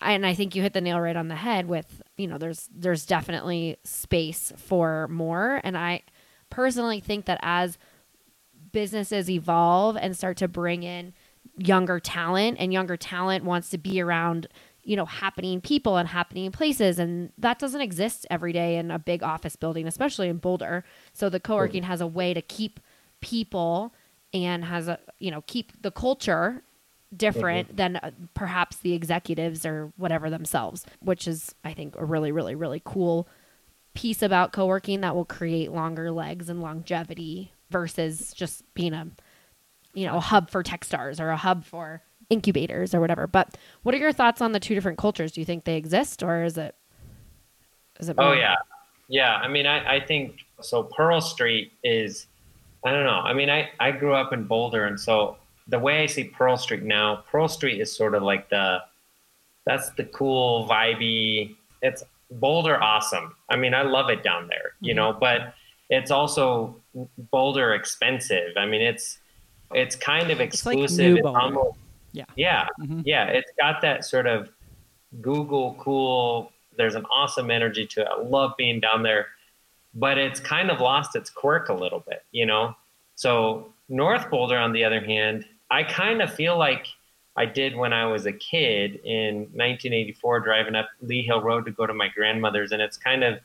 And 0.00 0.24
I 0.24 0.34
think 0.34 0.54
you 0.54 0.62
hit 0.62 0.72
the 0.72 0.80
nail 0.80 1.00
right 1.00 1.16
on 1.16 1.28
the 1.28 1.36
head 1.36 1.68
with, 1.68 2.02
you 2.16 2.26
know, 2.26 2.38
there's 2.38 2.68
there's 2.74 3.04
definitely 3.04 3.76
space 3.84 4.52
for 4.56 5.08
more. 5.08 5.60
And 5.62 5.76
I 5.76 6.02
personally 6.48 7.00
think 7.00 7.26
that 7.26 7.38
as 7.42 7.78
businesses 8.72 9.30
evolve 9.30 9.96
and 9.96 10.16
start 10.16 10.36
to 10.38 10.48
bring 10.48 10.82
in 10.82 11.12
younger 11.56 12.00
talent 12.00 12.56
and 12.60 12.72
younger 12.72 12.96
talent 12.96 13.44
wants 13.44 13.70
to 13.70 13.78
be 13.78 14.00
around 14.00 14.46
you 14.82 14.96
know 14.96 15.04
happening 15.04 15.60
people 15.60 15.96
and 15.96 16.08
happening 16.08 16.50
places 16.50 16.98
and 16.98 17.32
that 17.36 17.58
doesn't 17.58 17.80
exist 17.80 18.26
every 18.30 18.52
day 18.52 18.76
in 18.76 18.90
a 18.90 18.98
big 18.98 19.22
office 19.22 19.56
building 19.56 19.86
especially 19.86 20.28
in 20.28 20.38
boulder 20.38 20.84
so 21.12 21.28
the 21.28 21.40
co-working 21.40 21.82
has 21.82 22.00
a 22.00 22.06
way 22.06 22.32
to 22.32 22.40
keep 22.40 22.80
people 23.20 23.92
and 24.32 24.64
has 24.64 24.88
a 24.88 24.98
you 25.18 25.30
know 25.30 25.42
keep 25.46 25.82
the 25.82 25.90
culture 25.90 26.62
different 27.16 27.76
than 27.76 27.96
uh, 27.96 28.10
perhaps 28.34 28.76
the 28.78 28.92
executives 28.92 29.66
or 29.66 29.92
whatever 29.96 30.30
themselves 30.30 30.86
which 31.00 31.26
is 31.26 31.54
i 31.64 31.72
think 31.72 31.94
a 31.98 32.04
really 32.04 32.30
really 32.30 32.54
really 32.54 32.80
cool 32.84 33.26
piece 33.94 34.22
about 34.22 34.52
co-working 34.52 35.00
that 35.00 35.14
will 35.14 35.24
create 35.24 35.72
longer 35.72 36.12
legs 36.12 36.48
and 36.48 36.62
longevity 36.62 37.52
versus 37.70 38.32
just 38.32 38.62
being 38.74 38.92
a 38.92 39.08
you 39.92 40.06
know 40.06 40.16
a 40.16 40.20
hub 40.20 40.48
for 40.48 40.62
tech 40.62 40.84
stars 40.84 41.18
or 41.18 41.30
a 41.30 41.36
hub 41.36 41.64
for 41.64 42.00
incubators 42.28 42.94
or 42.94 43.00
whatever 43.00 43.26
but 43.26 43.56
what 43.82 43.92
are 43.92 43.98
your 43.98 44.12
thoughts 44.12 44.40
on 44.40 44.52
the 44.52 44.60
two 44.60 44.74
different 44.76 44.96
cultures 44.96 45.32
do 45.32 45.40
you 45.40 45.44
think 45.44 45.64
they 45.64 45.76
exist 45.76 46.22
or 46.22 46.44
is 46.44 46.56
it 46.56 46.76
is 48.00 48.08
it 48.08 48.16
Oh 48.18 48.32
yeah, 48.32 48.56
yeah. 49.08 49.36
I 49.36 49.48
mean, 49.48 49.66
I, 49.66 49.96
I 49.96 50.00
think 50.00 50.38
so. 50.60 50.82
Pearl 50.84 51.20
Street 51.20 51.72
is, 51.84 52.26
I 52.84 52.90
don't 52.90 53.04
know. 53.04 53.10
I 53.10 53.34
mean, 53.34 53.50
I 53.50 53.70
I 53.78 53.92
grew 53.92 54.14
up 54.14 54.32
in 54.32 54.44
Boulder, 54.44 54.86
and 54.86 54.98
so 54.98 55.36
the 55.68 55.78
way 55.78 56.02
I 56.02 56.06
see 56.06 56.24
Pearl 56.24 56.56
Street 56.56 56.82
now, 56.82 57.24
Pearl 57.30 57.48
Street 57.48 57.80
is 57.80 57.94
sort 57.94 58.14
of 58.14 58.22
like 58.22 58.48
the, 58.50 58.82
that's 59.66 59.90
the 59.90 60.04
cool 60.04 60.68
vibey. 60.68 61.56
It's 61.82 62.02
Boulder 62.32 62.80
awesome. 62.82 63.34
I 63.48 63.56
mean, 63.56 63.74
I 63.74 63.82
love 63.82 64.08
it 64.10 64.22
down 64.22 64.46
there, 64.48 64.72
you 64.80 64.94
know, 64.94 65.12
but 65.12 65.54
it's 65.88 66.10
also 66.12 66.76
Boulder 67.32 67.74
expensive. 67.74 68.52
I 68.56 68.66
mean, 68.66 68.80
it's 68.82 69.18
it's 69.72 69.94
kind 69.96 70.30
of 70.30 70.38
like 70.38 70.48
exclusive. 70.48 71.16
It's 71.16 71.22
Boulder. 71.22 71.38
almost 71.40 71.78
Yeah. 72.12 72.24
yeah, 72.36 72.66
Mhm. 72.80 73.02
yeah. 73.04 73.26
It's 73.26 73.50
got 73.58 73.80
that 73.82 74.04
sort 74.04 74.26
of 74.26 74.48
Google 75.20 75.74
cool. 75.80 76.52
There's 76.76 76.94
an 76.94 77.04
awesome 77.06 77.50
energy 77.50 77.86
to 77.88 78.00
it. 78.02 78.08
I 78.10 78.20
love 78.22 78.52
being 78.56 78.78
down 78.80 79.02
there, 79.02 79.26
but 79.94 80.16
it's 80.18 80.38
kind 80.40 80.70
of 80.70 80.80
lost 80.80 81.14
its 81.16 81.30
quirk 81.30 81.68
a 81.68 81.74
little 81.74 82.00
bit, 82.08 82.24
you 82.32 82.46
know. 82.46 82.76
So 83.16 83.72
North 83.90 84.30
Boulder, 84.30 84.56
on 84.56 84.72
the 84.72 84.84
other 84.84 85.00
hand, 85.00 85.44
I 85.70 85.82
kind 85.82 86.22
of 86.22 86.32
feel 86.32 86.56
like 86.56 86.86
I 87.36 87.44
did 87.44 87.76
when 87.76 87.92
I 87.92 88.06
was 88.06 88.24
a 88.24 88.32
kid 88.32 89.00
in 89.04 89.40
1984, 89.52 90.40
driving 90.40 90.74
up 90.76 90.88
Lee 91.02 91.22
Hill 91.22 91.42
Road 91.42 91.64
to 91.66 91.72
go 91.72 91.86
to 91.86 91.92
my 91.94 92.08
grandmother's, 92.08 92.72
and 92.72 92.80
it's 92.80 92.96
kind 92.96 93.24
of 93.24 93.40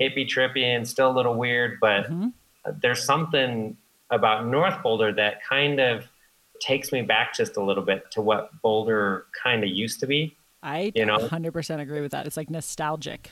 hippie 0.00 0.26
trippy 0.26 0.64
and 0.64 0.88
still 0.88 1.10
a 1.10 1.12
little 1.16 1.34
weird, 1.34 1.78
but 1.80 2.06
Mhm. 2.10 2.32
there's 2.80 3.04
something 3.04 3.76
about 4.10 4.46
North 4.46 4.82
Boulder 4.82 5.12
that 5.12 5.42
kind 5.44 5.78
of 5.78 6.08
takes 6.60 6.92
me 6.92 7.02
back 7.02 7.34
just 7.34 7.56
a 7.56 7.62
little 7.62 7.84
bit 7.84 8.10
to 8.12 8.20
what 8.22 8.50
Boulder 8.62 9.26
kind 9.42 9.62
of 9.62 9.70
used 9.70 10.00
to 10.00 10.06
be. 10.06 10.34
I 10.62 10.92
You 10.94 11.06
know? 11.06 11.18
100% 11.18 11.80
agree 11.80 12.00
with 12.00 12.12
that. 12.12 12.26
It's 12.26 12.36
like 12.36 12.50
nostalgic. 12.50 13.30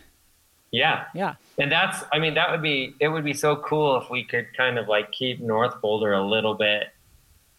Yeah. 0.70 1.04
Yeah. 1.14 1.34
And 1.58 1.72
that's, 1.72 2.04
I 2.12 2.18
mean, 2.18 2.34
that 2.34 2.50
would 2.50 2.62
be, 2.62 2.94
it 3.00 3.08
would 3.08 3.24
be 3.24 3.32
so 3.34 3.56
cool 3.56 3.96
if 4.00 4.10
we 4.10 4.22
could 4.24 4.46
kind 4.56 4.78
of 4.78 4.86
like 4.88 5.10
keep 5.12 5.40
North 5.40 5.80
Boulder 5.80 6.12
a 6.12 6.22
little 6.26 6.54
bit 6.54 6.88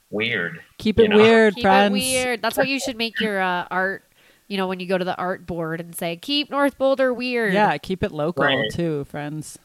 weird. 0.09 0.59
Keep 0.77 0.99
You 0.99 1.05
it 1.05 1.07
know? 1.09 1.17
weird, 1.17 1.55
Keep 1.55 1.63
friends. 1.63 1.91
it 1.91 1.93
weird. 1.99 2.41
That's 2.41 2.57
why 2.57 2.63
you 2.65 2.79
should 2.79 2.97
make 2.97 3.19
your 3.19 3.41
uh, 3.41 3.65
art. 3.71 4.03
You 4.47 4.57
know, 4.57 4.67
when 4.67 4.79
you 4.79 4.87
go 4.87 4.97
to 4.97 5.05
the 5.05 5.15
art 5.15 5.45
board 5.45 5.79
and 5.79 5.93
say, 5.95 6.15
"Keep 6.15 6.49
North 6.49 6.75
Boulder 6.79 7.13
weird." 7.13 7.53
Yeah, 7.53 7.77
keep 7.77 8.01
it 8.03 8.11
local 8.11 8.45
Right. 8.45 8.65
too, 8.71 9.03
friends. 9.05 9.59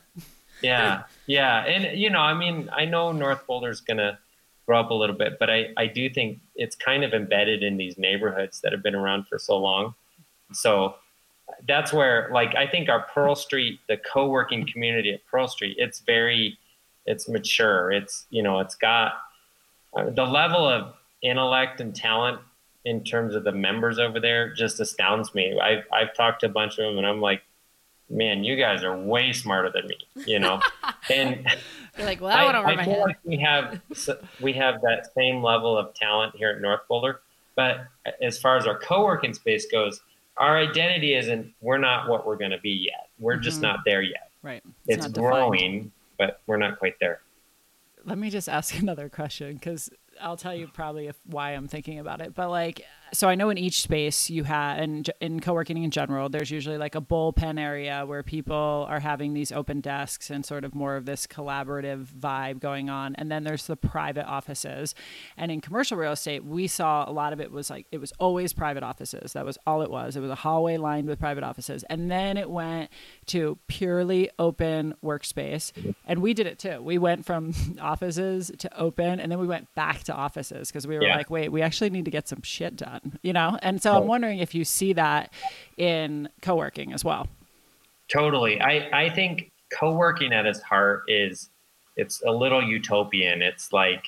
Yeah. 0.62 1.04
Yeah. 1.26 1.64
And, 1.64 1.98
you 1.98 2.10
know, 2.10 2.20
I 2.20 2.34
mean, 2.34 2.68
I 2.70 2.84
know 2.84 3.10
North 3.10 3.46
Boulder's 3.46 3.80
going 3.80 3.96
to 3.96 4.18
grow 4.66 4.78
up 4.80 4.90
a 4.90 4.94
little 4.94 5.16
bit, 5.16 5.38
but 5.40 5.48
I, 5.48 5.68
I 5.78 5.86
do 5.86 6.10
think 6.10 6.40
it's 6.54 6.76
kind 6.76 7.02
of 7.02 7.14
embedded 7.14 7.62
in 7.62 7.78
these 7.78 7.96
neighborhoods 7.96 8.60
that 8.60 8.72
have 8.72 8.82
been 8.82 8.94
around 8.94 9.26
for 9.26 9.38
so 9.38 9.56
long. 9.56 9.94
So 10.52 10.96
that's 11.66 11.92
where, 11.92 12.30
like, 12.32 12.54
I 12.56 12.66
think 12.66 12.88
our 12.88 13.06
Pearl 13.14 13.34
Street, 13.34 13.80
the 13.88 13.96
co 13.96 14.28
working 14.28 14.66
community 14.66 15.12
at 15.12 15.24
Pearl 15.26 15.48
Street, 15.48 15.76
it's 15.78 16.00
very, 16.00 16.58
it's 17.06 17.28
mature. 17.28 17.90
It's, 17.92 18.26
you 18.30 18.42
know, 18.42 18.60
it's 18.60 18.74
got 18.74 19.14
uh, 19.96 20.10
the 20.10 20.24
level 20.24 20.66
of 20.66 20.94
intellect 21.22 21.80
and 21.80 21.94
talent 21.94 22.40
in 22.84 23.02
terms 23.02 23.34
of 23.34 23.44
the 23.44 23.52
members 23.52 23.98
over 23.98 24.20
there 24.20 24.52
just 24.52 24.80
astounds 24.80 25.34
me. 25.34 25.58
I've, 25.58 25.84
I've 25.92 26.14
talked 26.14 26.40
to 26.40 26.46
a 26.46 26.50
bunch 26.50 26.72
of 26.72 26.84
them 26.84 26.98
and 26.98 27.06
I'm 27.06 27.20
like, 27.20 27.42
man, 28.10 28.44
you 28.44 28.56
guys 28.56 28.84
are 28.84 28.96
way 28.96 29.32
smarter 29.32 29.70
than 29.70 29.86
me, 29.86 29.96
you 30.26 30.38
know? 30.38 30.60
and 31.10 31.46
You're 31.96 32.06
like, 32.06 32.20
well, 32.20 32.30
that 32.30 32.44
went 32.44 32.56
over 32.56 32.68
I, 32.68 32.74
my 32.76 32.82
I 32.82 32.84
feel 32.84 32.94
head. 32.94 33.02
like 33.02 33.18
we 33.24 33.38
have 33.38 33.80
we 34.40 34.52
have 34.54 34.80
that 34.82 35.10
same 35.14 35.42
level 35.42 35.76
of 35.76 35.94
talent 35.94 36.36
here 36.36 36.50
at 36.50 36.60
North 36.60 36.80
Boulder, 36.88 37.20
but 37.56 37.86
as 38.20 38.38
far 38.38 38.56
as 38.56 38.66
our 38.66 38.78
co-working 38.78 39.32
space 39.32 39.66
goes, 39.70 40.02
our 40.36 40.56
identity 40.58 41.14
isn't. 41.14 41.52
We're 41.60 41.78
not 41.78 42.08
what 42.08 42.26
we're 42.26 42.36
going 42.36 42.50
to 42.50 42.58
be 42.60 42.70
yet. 42.70 43.08
We're 43.18 43.36
just 43.36 43.58
Mhm. 43.58 43.62
not 43.62 43.80
there 43.84 44.02
yet. 44.02 44.30
Right. 44.42 44.62
It's, 44.86 45.06
defined. 45.06 45.14
growing, 45.14 45.92
but 46.18 46.40
we're 46.46 46.56
not 46.56 46.78
quite 46.78 46.98
there. 47.00 47.20
Let 48.04 48.18
me 48.18 48.30
just 48.30 48.48
ask 48.48 48.78
another 48.80 49.08
question 49.08 49.54
because 49.54 49.90
I'll 50.20 50.36
tell 50.36 50.54
you 50.54 50.66
probably 50.68 51.06
if, 51.06 51.16
why 51.24 51.50
I'm 51.52 51.68
thinking 51.68 51.98
about 51.98 52.20
it. 52.20 52.34
But 52.34 52.50
like, 52.50 52.84
so 53.14 53.28
I 53.28 53.34
know 53.36 53.48
in 53.48 53.56
each 53.56 53.80
space 53.80 54.28
you 54.28 54.44
have, 54.44 54.78
and 54.78 55.10
in 55.20 55.40
co-working 55.40 55.82
in 55.82 55.90
general, 55.90 56.28
there's 56.28 56.50
usually 56.50 56.76
like 56.76 56.94
a 56.94 57.00
bullpen 57.00 57.58
area 57.58 58.04
where 58.06 58.22
people 58.22 58.86
are 58.88 59.00
having 59.00 59.32
these 59.32 59.50
open 59.52 59.80
desks 59.80 60.28
and 60.30 60.44
sort 60.44 60.64
of 60.64 60.74
more 60.74 60.96
of 60.96 61.06
this 61.06 61.26
collaborative 61.26 62.06
vibe 62.06 62.60
going 62.60 62.90
on. 62.90 63.14
And 63.14 63.30
then 63.30 63.44
there's 63.44 63.66
the 63.66 63.76
private 63.76 64.26
offices. 64.26 64.94
And 65.36 65.50
in 65.50 65.60
commercial 65.60 65.96
real 65.96 66.12
estate, 66.12 66.44
we 66.44 66.66
saw 66.66 67.08
a 67.08 67.12
lot 67.12 67.32
of 67.32 67.40
it 67.40 67.50
was 67.50 67.70
like 67.70 67.86
it 67.92 67.98
was 67.98 68.12
always 68.18 68.52
private 68.52 68.82
offices. 68.82 69.32
That 69.32 69.44
was 69.46 69.56
all 69.66 69.80
it 69.82 69.90
was. 69.90 70.16
It 70.16 70.20
was 70.20 70.30
a 70.30 70.34
hallway 70.34 70.76
lined 70.76 71.08
with 71.08 71.18
private 71.18 71.44
offices, 71.44 71.84
and 71.84 72.10
then 72.10 72.36
it 72.36 72.50
went 72.50 72.90
to 73.26 73.56
purely 73.68 74.28
open 74.38 74.94
workspace. 75.04 75.72
And 76.06 76.20
we 76.20 76.34
did 76.34 76.46
it 76.46 76.58
too. 76.58 76.82
We 76.82 76.98
went 76.98 77.24
from 77.24 77.54
offices 77.80 78.50
to 78.58 78.76
open, 78.78 79.20
and 79.20 79.30
then 79.30 79.38
we 79.38 79.46
went 79.46 79.72
back 79.74 80.02
to 80.04 80.12
offices 80.14 80.68
because 80.68 80.86
we 80.86 80.96
were 80.96 81.04
Yeah. 81.04 81.16
like, 81.16 81.30
wait, 81.30 81.50
we 81.52 81.62
actually 81.62 81.90
need 81.90 82.04
to 82.06 82.10
get 82.10 82.28
some 82.28 82.42
shit 82.42 82.76
done, 82.76 83.03
you 83.22 83.32
know? 83.32 83.58
And 83.62 83.82
so 83.82 83.96
I'm 83.96 84.06
wondering 84.06 84.38
if 84.38 84.54
you 84.54 84.64
see 84.64 84.92
that 84.94 85.32
in 85.76 86.28
co 86.42 86.56
working 86.56 86.92
as 86.92 87.04
well. 87.04 87.28
Totally. 88.08 88.60
I, 88.60 89.04
I 89.06 89.10
think 89.10 89.50
co-working 89.72 90.32
at 90.32 90.46
its 90.46 90.60
heart 90.60 91.04
is 91.08 91.50
it's 91.96 92.22
a 92.22 92.30
little 92.30 92.62
utopian. 92.62 93.42
It's 93.42 93.72
like, 93.72 94.04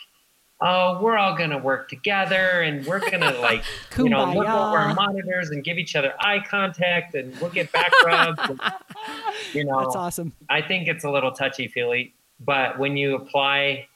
oh, 0.61 1.00
we're 1.00 1.16
all 1.16 1.37
gonna 1.37 1.59
work 1.59 1.88
together 1.88 2.62
and 2.62 2.85
we're 2.87 3.11
gonna 3.11 3.32
like 3.40 3.62
you 3.96 4.09
know 4.09 4.24
look 4.32 4.48
over 4.48 4.78
our 4.78 4.94
monitors 4.94 5.50
and 5.50 5.62
give 5.62 5.78
each 5.78 5.96
other 5.96 6.14
eye 6.20 6.40
contact 6.40 7.14
and 7.14 7.38
we'll 7.40 7.50
get 7.50 7.70
back 7.72 7.90
rubs. 8.04 8.40
and, 8.48 8.61
you 9.52 9.64
know, 9.64 9.80
That's 9.80 9.96
awesome. 9.96 10.32
I 10.48 10.62
think 10.62 10.88
it's 10.88 11.04
a 11.04 11.11
little 11.11 11.32
touchy 11.32 11.68
feely, 11.68 12.14
but 12.40 12.78
when 12.78 12.96
you 12.96 13.16
apply 13.16 13.88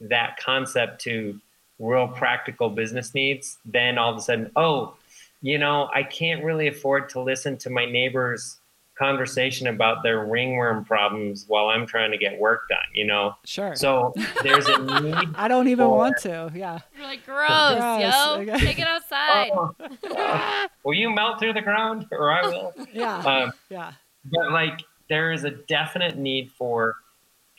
that 0.00 0.38
concept 0.38 1.02
to 1.02 1.38
real 1.80 2.06
practical 2.06 2.68
business 2.70 3.14
needs, 3.14 3.58
then 3.64 3.98
all 3.98 4.10
of 4.12 4.16
a 4.16 4.20
sudden, 4.20 4.50
oh, 4.54 4.94
you 5.42 5.58
know, 5.58 5.88
I 5.92 6.02
can't 6.02 6.44
really 6.44 6.68
afford 6.68 7.08
to 7.10 7.20
listen 7.20 7.56
to 7.58 7.70
my 7.70 7.86
neighbor's 7.86 8.58
conversation 8.98 9.68
about 9.68 10.02
their 10.02 10.26
ringworm 10.26 10.84
problems 10.84 11.46
while 11.48 11.68
I'm 11.68 11.86
trying 11.86 12.10
to 12.10 12.18
get 12.18 12.38
work 12.38 12.68
done, 12.68 12.78
you 12.92 13.06
know? 13.06 13.34
Sure. 13.46 13.74
So 13.74 14.12
there's 14.42 14.68
a 14.68 14.76
need. 15.00 15.28
I 15.34 15.48
don't 15.48 15.68
even 15.68 15.86
for- 15.86 15.96
want 15.96 16.18
to. 16.18 16.52
Yeah. 16.54 16.80
You're 16.94 17.06
like, 17.06 17.24
gross, 17.24 17.48
Gross, 17.48 18.02
yo. 18.02 18.36
okay. 18.40 18.58
Take 18.58 18.78
it 18.78 18.86
outside. 18.86 19.50
Oh, 19.54 20.66
will 20.84 20.92
you 20.92 21.08
melt 21.08 21.38
through 21.38 21.54
the 21.54 21.62
ground 21.62 22.06
or 22.12 22.30
I 22.30 22.42
will? 22.46 22.74
Yeah. 22.92 23.16
Um, 23.20 23.52
yeah. 23.70 23.92
but 24.30 24.52
like 24.52 24.82
there 25.08 25.32
is 25.32 25.44
a 25.44 25.50
definite 25.50 26.18
need 26.18 26.50
for 26.52 26.96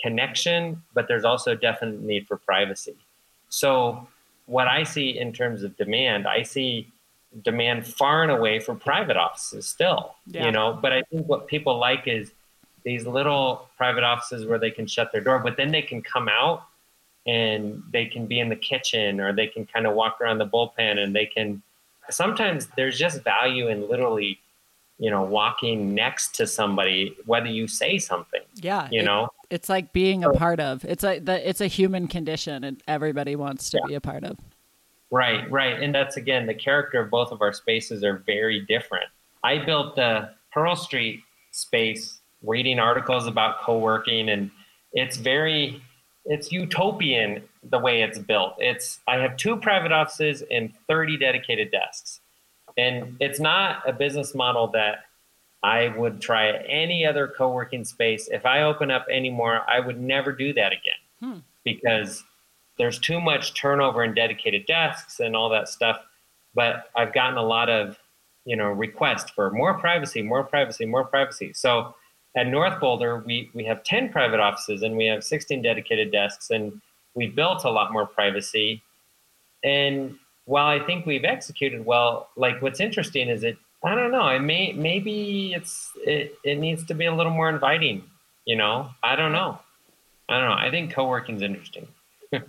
connection 0.01 0.81
but 0.95 1.07
there's 1.07 1.23
also 1.25 1.51
a 1.51 1.55
definite 1.55 2.01
need 2.01 2.25
for 2.27 2.37
privacy 2.37 2.95
so 3.51 4.07
what 4.47 4.67
i 4.67 4.81
see 4.81 5.19
in 5.19 5.31
terms 5.31 5.61
of 5.61 5.75
demand 5.77 6.25
i 6.27 6.41
see 6.41 6.87
demand 7.43 7.85
far 7.85 8.23
and 8.23 8.31
away 8.31 8.59
for 8.59 8.73
private 8.73 9.17
offices 9.17 9.67
still 9.67 10.15
Yeah. 10.27 10.45
you 10.45 10.51
know 10.51 10.73
but 10.81 10.91
i 10.93 11.01
think 11.03 11.27
what 11.27 11.47
people 11.47 11.77
like 11.77 12.07
is 12.07 12.31
these 12.83 13.05
little 13.05 13.69
private 13.77 14.03
offices 14.03 14.45
where 14.45 14.57
they 14.57 14.71
can 14.71 14.87
shut 14.87 15.11
their 15.11 15.21
door 15.21 15.37
but 15.39 15.57
then 15.57 15.69
they 15.71 15.81
can 15.83 16.01
come 16.01 16.27
out 16.29 16.63
and 17.27 17.83
they 17.91 18.05
can 18.05 18.25
be 18.25 18.39
in 18.39 18.49
the 18.49 18.55
kitchen 18.55 19.19
or 19.19 19.31
they 19.33 19.45
can 19.47 19.65
kind 19.67 19.85
of 19.85 19.93
walk 19.93 20.19
around 20.19 20.39
the 20.39 20.47
bullpen 20.47 20.97
and 20.97 21.13
they 21.15 21.25
can 21.25 21.61
sometimes 22.09 22.67
there's 22.77 22.97
just 22.97 23.21
value 23.23 23.67
in 23.67 23.87
literally 23.87 24.39
you 24.97 25.09
know 25.11 25.23
walking 25.23 25.93
next 25.93 26.33
to 26.35 26.47
somebody 26.47 27.15
whether 27.25 27.47
you 27.47 27.67
say 27.67 27.97
something 27.99 28.41
Yeah. 28.55 28.87
you 28.91 29.03
know 29.03 29.29
it's 29.51 29.69
like 29.69 29.93
being 29.93 30.23
a 30.23 30.29
oh. 30.29 30.33
part 30.33 30.59
of. 30.59 30.83
It's 30.85 31.03
like 31.03 31.25
the 31.25 31.47
it's 31.47 31.61
a 31.61 31.67
human 31.67 32.07
condition 32.07 32.63
and 32.63 32.81
everybody 32.87 33.35
wants 33.35 33.69
to 33.71 33.77
Yeah. 33.77 33.87
be 33.87 33.95
a 33.95 34.01
part 34.01 34.23
of. 34.23 34.37
right 35.11 35.49
right 35.51 35.81
and 35.83 35.93
that's 35.93 36.15
again 36.15 36.47
the 36.47 36.53
character 36.53 37.01
of 37.01 37.09
both 37.11 37.31
of 37.33 37.41
our 37.41 37.51
spaces 37.51 38.01
are 38.01 38.23
very 38.25 38.61
different 38.61 39.03
i 39.43 39.57
built 39.57 39.93
the 39.97 40.29
pearl 40.53 40.73
street 40.75 41.21
space 41.51 42.21
reading 42.43 42.79
articles 42.79 43.27
about 43.27 43.59
co-working 43.59 44.29
and 44.29 44.49
it's 44.93 45.17
very 45.17 45.81
it's 46.25 46.49
utopian 46.53 47.43
the 47.63 47.77
way 47.77 48.01
it's 48.03 48.17
built 48.19 48.53
it's 48.57 49.01
i 49.05 49.17
have 49.17 49.35
two 49.35 49.57
private 49.57 49.91
offices 49.91 50.43
and 50.49 50.71
30 50.87 51.17
dedicated 51.17 51.69
desks 51.71 52.21
and 52.77 53.17
it's 53.19 53.39
not 53.41 53.83
a 53.85 53.91
business 53.91 54.33
model 54.33 54.67
that 54.67 54.99
I 55.63 55.89
would 55.89 56.21
try 56.21 56.51
any 56.51 57.05
other 57.05 57.27
co-working 57.27 57.83
space. 57.83 58.27
If 58.29 58.45
I 58.45 58.63
open 58.63 58.89
up 58.89 59.05
anymore, 59.09 59.61
I 59.69 59.79
would 59.79 59.99
never 60.01 60.31
do 60.31 60.53
that 60.53 60.71
again 60.71 60.99
Hmm. 61.19 61.39
because 61.63 62.23
there's 62.77 62.97
too 62.97 63.21
much 63.21 63.53
turnover 63.53 64.03
in 64.03 64.13
dedicated 64.15 64.65
desks 64.65 65.19
and 65.19 65.35
all 65.35 65.49
that 65.49 65.69
stuff. 65.69 66.03
But 66.55 66.89
I've 66.95 67.13
gotten 67.13 67.37
a 67.37 67.43
lot 67.43 67.69
of, 67.69 67.99
you 68.45 68.55
know, 68.55 68.69
requests 68.71 69.29
for 69.29 69.51
more 69.51 69.75
privacy, 69.75 70.21
more 70.23 70.43
privacy, 70.43 70.85
more 70.85 71.05
privacy. 71.05 71.53
So 71.53 71.93
at 72.35 72.47
North 72.47 72.79
Boulder, 72.79 73.19
we 73.19 73.51
we 73.53 73.63
have 73.65 73.83
10 73.83 74.09
private 74.09 74.39
offices 74.39 74.81
and 74.81 74.97
we 74.97 75.05
have 75.05 75.23
16 75.23 75.61
dedicated 75.61 76.11
desks, 76.11 76.49
and 76.49 76.81
we 77.13 77.27
built 77.27 77.65
a 77.65 77.69
lot 77.69 77.91
more 77.93 78.07
privacy. 78.07 78.81
And 79.63 80.17
while 80.45 80.65
I 80.67 80.79
think 80.79 81.05
we've 81.05 81.23
executed 81.25 81.85
well, 81.85 82.29
like 82.35 82.61
what's 82.61 82.79
interesting 82.79 83.29
is 83.29 83.43
it 83.43 83.57
I 83.83 83.95
don't 83.95 84.11
know, 84.11 84.27
it 84.27 84.39
may 84.41 84.73
maybe 84.73 85.53
it's 85.53 85.91
it, 85.95 86.35
it 86.43 86.59
needs 86.59 86.85
to 86.85 86.93
be 86.93 87.05
a 87.05 87.13
little 87.13 87.31
more 87.31 87.49
inviting, 87.49 88.03
you 88.45 88.55
know? 88.55 88.91
I 89.01 89.15
don't 89.15 89.31
know. 89.31 89.59
I 90.29 90.39
don't 90.39 90.49
know. 90.49 90.55
I 90.55 90.69
think 90.69 90.93
co-working's 90.93 91.41
interesting. 91.41 91.87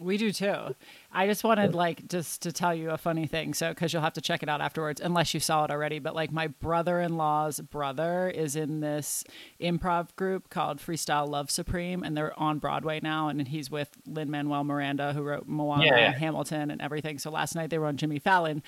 We 0.00 0.16
do 0.16 0.32
too. 0.32 0.74
I 1.12 1.26
just 1.26 1.42
wanted 1.42 1.74
like 1.74 2.06
just 2.06 2.42
to 2.42 2.52
tell 2.52 2.72
you 2.74 2.90
a 2.90 2.98
funny 2.98 3.26
thing. 3.26 3.52
So 3.54 3.74
cuz 3.74 3.92
you'll 3.92 4.02
have 4.02 4.12
to 4.12 4.20
check 4.20 4.42
it 4.44 4.48
out 4.48 4.60
afterwards 4.60 5.00
unless 5.00 5.34
you 5.34 5.40
saw 5.40 5.64
it 5.64 5.70
already, 5.70 5.98
but 5.98 6.14
like 6.14 6.30
my 6.30 6.46
brother-in-law's 6.46 7.60
brother 7.60 8.30
is 8.30 8.54
in 8.54 8.80
this 8.80 9.24
improv 9.60 10.14
group 10.14 10.50
called 10.50 10.78
Freestyle 10.78 11.28
Love 11.28 11.50
Supreme 11.50 12.04
and 12.04 12.16
they're 12.16 12.38
on 12.38 12.58
Broadway 12.58 13.00
now 13.02 13.28
and 13.28 13.48
he's 13.48 13.70
with 13.70 13.90
Lin-Manuel 14.06 14.62
Miranda 14.62 15.12
who 15.12 15.22
wrote 15.22 15.48
Moana 15.48 15.84
Yeah, 15.86 15.96
and 15.96 16.14
Hamilton 16.14 16.70
and 16.70 16.80
everything. 16.80 17.18
So 17.18 17.30
last 17.30 17.56
night 17.56 17.70
they 17.70 17.78
were 17.78 17.86
on 17.86 17.96
Jimmy 17.96 18.20
Fallon 18.20 18.62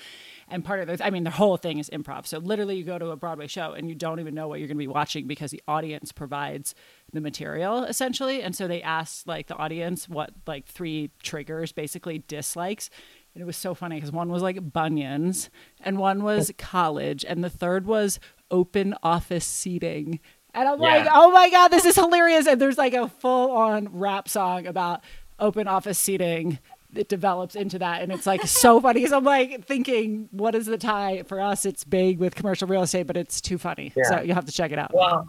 and 0.49 0.65
part 0.65 0.81
of 0.81 0.89
it 0.89 1.01
I 1.01 1.11
mean 1.11 1.23
the 1.23 1.29
whole 1.29 1.55
thing 1.55 1.79
is 1.79 1.89
improv. 1.91 2.27
So 2.27 2.39
literally 2.39 2.75
you 2.75 2.83
go 2.83 2.99
to 2.99 3.11
a 3.11 3.15
Broadway 3.15 3.47
show 3.47 3.71
and 3.71 3.87
you 3.87 3.95
don't 3.95 4.19
even 4.19 4.35
know 4.35 4.49
what 4.49 4.59
you're 4.59 4.67
going 4.67 4.77
to 4.77 4.83
be 4.83 4.87
watching 4.87 5.27
because 5.27 5.51
the 5.51 5.63
audience 5.67 6.11
provides 6.11 6.75
the 7.13 7.21
material 7.21 7.83
essentially 7.83 8.41
and 8.41 8.55
so 8.55 8.67
they 8.67 8.81
asked 8.81 9.27
like 9.27 9.47
the 9.47 9.55
audience 9.55 10.09
what 10.09 10.31
like 10.47 10.65
three 10.65 11.11
triggers 11.21 11.71
basically 11.71 12.17
dislikes 12.35 12.89
and 13.33 13.41
it 13.41 13.45
was 13.45 13.57
so 13.57 13.73
funny 13.73 13.95
because 13.95 14.11
one 14.11 14.29
was 14.29 14.41
like 14.41 14.73
bunions 14.73 15.49
and 15.81 15.97
one 15.97 16.23
was 16.23 16.51
oh. 16.51 16.53
college 16.57 17.25
and 17.27 17.43
the 17.43 17.49
third 17.49 17.85
was 17.85 18.19
open 18.51 18.93
office 19.03 19.45
seating 19.45 20.19
and 20.53 20.67
i'm 20.67 20.79
like 20.79 21.07
oh 21.11 21.31
my 21.31 21.49
god 21.49 21.69
this 21.69 21.85
is 21.85 21.95
hilarious 21.95 22.47
and 22.47 22.61
there's 22.61 22.77
like 22.77 22.93
a 22.93 23.07
full 23.07 23.51
on 23.51 23.87
rap 23.91 24.27
song 24.27 24.67
about 24.67 25.01
open 25.39 25.67
office 25.67 25.97
seating 25.97 26.59
it 26.95 27.09
develops 27.09 27.55
into 27.55 27.79
that, 27.79 28.01
and 28.01 28.11
it's 28.11 28.25
like 28.25 28.45
so 28.47 28.79
funny. 28.79 28.99
because 28.99 29.13
I'm 29.13 29.23
like 29.23 29.65
thinking, 29.65 30.29
what 30.31 30.55
is 30.55 30.65
the 30.65 30.77
tie 30.77 31.23
for 31.25 31.39
us? 31.39 31.65
It's 31.65 31.83
big 31.83 32.19
with 32.19 32.35
commercial 32.35 32.67
real 32.67 32.83
estate, 32.83 33.07
but 33.07 33.17
it's 33.17 33.41
too 33.41 33.57
funny. 33.57 33.91
Yeah. 33.95 34.03
So 34.03 34.21
you'll 34.21 34.35
have 34.35 34.45
to 34.45 34.51
check 34.51 34.71
it 34.71 34.79
out. 34.79 34.93
Well, 34.93 35.27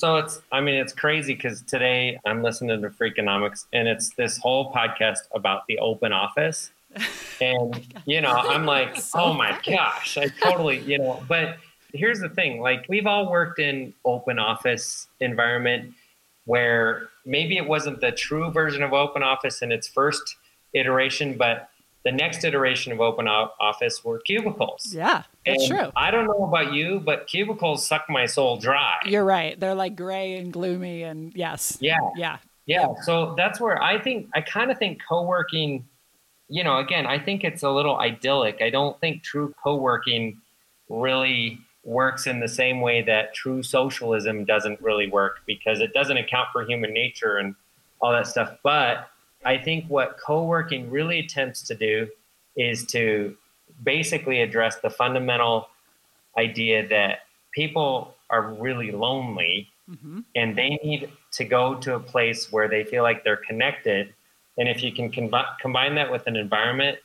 so 0.00 0.16
it's, 0.16 0.40
I 0.50 0.62
mean, 0.62 0.76
it's 0.76 0.94
crazy 0.94 1.34
because 1.34 1.60
today 1.60 2.18
I'm 2.24 2.42
listening 2.42 2.80
to 2.80 2.88
Freakonomics 2.88 3.66
and 3.74 3.86
it's 3.86 4.08
this 4.14 4.38
whole 4.38 4.72
podcast 4.72 5.18
about 5.34 5.66
the 5.68 5.78
open 5.78 6.12
office. 6.12 6.70
And, 7.42 7.86
you 8.04 8.20
know, 8.20 8.32
I'm 8.32 8.66
like, 8.66 8.96
So 9.00 9.20
oh 9.20 9.32
my 9.32 9.52
funny. 9.52 9.76
gosh, 9.76 10.18
I 10.18 10.26
totally, 10.42 10.80
you 10.80 10.98
know, 10.98 11.22
but 11.26 11.56
here's 11.94 12.20
the 12.20 12.28
thing 12.28 12.60
like, 12.60 12.84
we've 12.88 13.06
all 13.06 13.30
worked 13.30 13.58
in 13.58 13.94
open 14.04 14.38
office 14.38 15.08
environment 15.20 15.94
where 16.44 17.08
maybe 17.24 17.56
it 17.56 17.66
wasn't 17.66 18.00
the 18.02 18.12
true 18.12 18.50
version 18.50 18.82
of 18.82 18.92
open 18.92 19.22
office 19.22 19.62
in 19.62 19.72
its 19.72 19.88
first 19.88 20.36
iteration, 20.74 21.38
but 21.38 21.69
the 22.04 22.12
next 22.12 22.44
iteration 22.44 22.92
of 22.92 23.00
open 23.00 23.28
office 23.28 24.02
were 24.04 24.20
cubicles. 24.20 24.92
yeah, 24.94 25.24
it's 25.44 25.68
And 25.68 25.78
true. 25.78 25.92
I 25.96 26.10
don't 26.10 26.26
know 26.26 26.44
about 26.44 26.72
you, 26.72 27.00
but 27.00 27.26
cubicles 27.26 27.86
suck 27.86 28.06
my 28.08 28.26
soul 28.26 28.56
dry. 28.56 28.96
You're 29.04 29.24
right. 29.24 29.58
They're 29.58 29.74
like 29.74 29.96
gray 29.96 30.36
and 30.36 30.52
gloomy, 30.52 31.02
and 31.02 31.32
yes, 31.34 31.76
Yeah, 31.80 31.98
yeah, 32.16 32.38
yeah. 32.66 32.86
So 33.02 33.34
that's 33.36 33.60
where 33.60 33.82
I 33.82 34.00
think 34.00 34.28
I 34.34 34.40
kind 34.40 34.70
of 34.70 34.78
think 34.78 35.00
co-working. 35.06 35.86
You 36.48 36.64
know, 36.64 36.78
again, 36.78 37.06
I 37.06 37.18
think 37.18 37.44
it's 37.44 37.62
a 37.62 37.70
little 37.70 37.98
idyllic. 37.98 38.60
I 38.60 38.70
don't 38.70 38.98
think 39.00 39.22
true 39.22 39.54
co-working 39.62 40.40
really 40.88 41.58
works 41.84 42.26
in 42.26 42.40
the 42.40 42.48
same 42.48 42.80
way 42.80 43.02
that 43.02 43.34
true 43.34 43.62
socialism 43.62 44.44
doesn't 44.44 44.80
really 44.80 45.08
work 45.08 45.40
because 45.46 45.80
it 45.80 45.92
doesn't 45.94 46.16
account 46.16 46.48
for 46.52 46.64
human 46.64 46.92
nature 46.92 47.36
and 47.38 47.54
all 48.00 48.12
that 48.12 48.26
stuff. 48.26 48.56
But 48.64 49.09
I 49.44 49.58
think 49.58 49.86
what 49.88 50.18
co-working 50.18 50.90
really 50.90 51.18
attempts 51.20 51.62
to 51.62 51.74
do 51.74 52.08
is 52.56 52.86
to 52.86 53.36
basically 53.82 54.42
address 54.42 54.76
the 54.80 54.90
fundamental 54.90 55.68
idea 56.36 56.86
that 56.88 57.20
people 57.52 58.14
are 58.28 58.52
really 58.54 58.90
lonely 58.90 59.68
hmm 59.88 60.20
and 60.36 60.56
they 60.56 60.78
need 60.84 61.10
to 61.32 61.44
go 61.44 61.74
to 61.74 61.96
a 61.96 62.00
place 62.00 62.52
where 62.52 62.68
they 62.68 62.84
feel 62.84 63.02
like 63.02 63.24
they're 63.24 63.36
connected. 63.36 64.14
And 64.58 64.68
if 64.68 64.80
you 64.80 64.92
can 64.92 65.10
combi- 65.10 65.58
combine 65.60 65.96
that 65.96 66.08
with 66.08 66.28
an 66.28 66.36
environment 66.36 66.98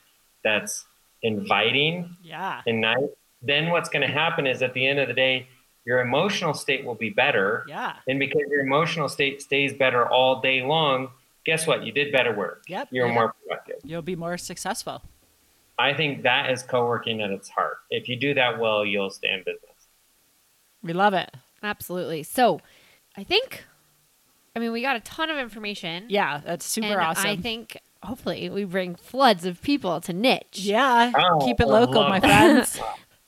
that's 0.44 0.84
inviting 1.22 2.16
yeah, 2.22 2.62
and 2.68 2.80
nice, 2.80 3.08
then 3.42 3.70
what's 3.70 3.88
going 3.88 4.06
to 4.06 4.12
happen 4.12 4.46
is 4.46 4.62
at 4.62 4.74
the 4.74 4.86
end 4.86 5.00
of 5.00 5.08
the 5.08 5.14
day, 5.14 5.48
your 5.84 6.00
emotional 6.00 6.54
state 6.54 6.84
will 6.84 6.94
be 6.94 7.10
better. 7.10 7.64
yeah. 7.68 7.96
And 8.06 8.18
because 8.18 8.42
your 8.48 8.60
emotional 8.60 9.08
state 9.08 9.42
stays 9.42 9.72
better 9.74 10.08
all 10.08 10.40
day 10.40 10.62
long, 10.62 11.08
guess 11.46 11.66
what? 11.66 11.84
You 11.84 11.92
did 11.92 12.12
better 12.12 12.34
work. 12.34 12.64
Yep. 12.68 12.88
You're 12.90 13.06
yeah. 13.06 13.14
more 13.14 13.34
productive. 13.42 13.76
You'll 13.84 14.02
be 14.02 14.16
more 14.16 14.36
successful. 14.36 15.02
I 15.78 15.94
think 15.94 16.22
that 16.24 16.50
is 16.50 16.62
co 16.62 16.84
working 16.86 17.22
at 17.22 17.30
its 17.30 17.48
heart. 17.48 17.78
If 17.90 18.08
you 18.08 18.16
do 18.16 18.34
that 18.34 18.58
well, 18.58 18.84
you'll 18.84 19.10
stay 19.10 19.28
in 19.30 19.40
business. 19.40 19.86
We 20.82 20.92
love 20.92 21.14
it. 21.14 21.34
Absolutely. 21.62 22.22
So, 22.22 22.60
I 23.16 23.24
think, 23.24 23.64
I 24.54 24.58
mean, 24.58 24.72
we 24.72 24.82
got 24.82 24.96
a 24.96 25.00
ton 25.00 25.30
of 25.30 25.38
information. 25.38 26.06
Yeah, 26.08 26.40
that's 26.44 26.64
super 26.66 26.88
and 26.88 27.00
awesome. 27.00 27.26
I 27.26 27.36
think 27.36 27.78
hopefully 28.02 28.50
we 28.50 28.64
bring 28.64 28.94
floods 28.94 29.44
of 29.44 29.60
people 29.62 30.00
to 30.02 30.12
niche. 30.12 30.60
yeah, 30.60 31.12
Oh, 31.16 31.44
keep 31.44 31.60
it 31.60 31.68
local, 31.68 32.08
my 32.08 32.20
friends. 32.20 32.80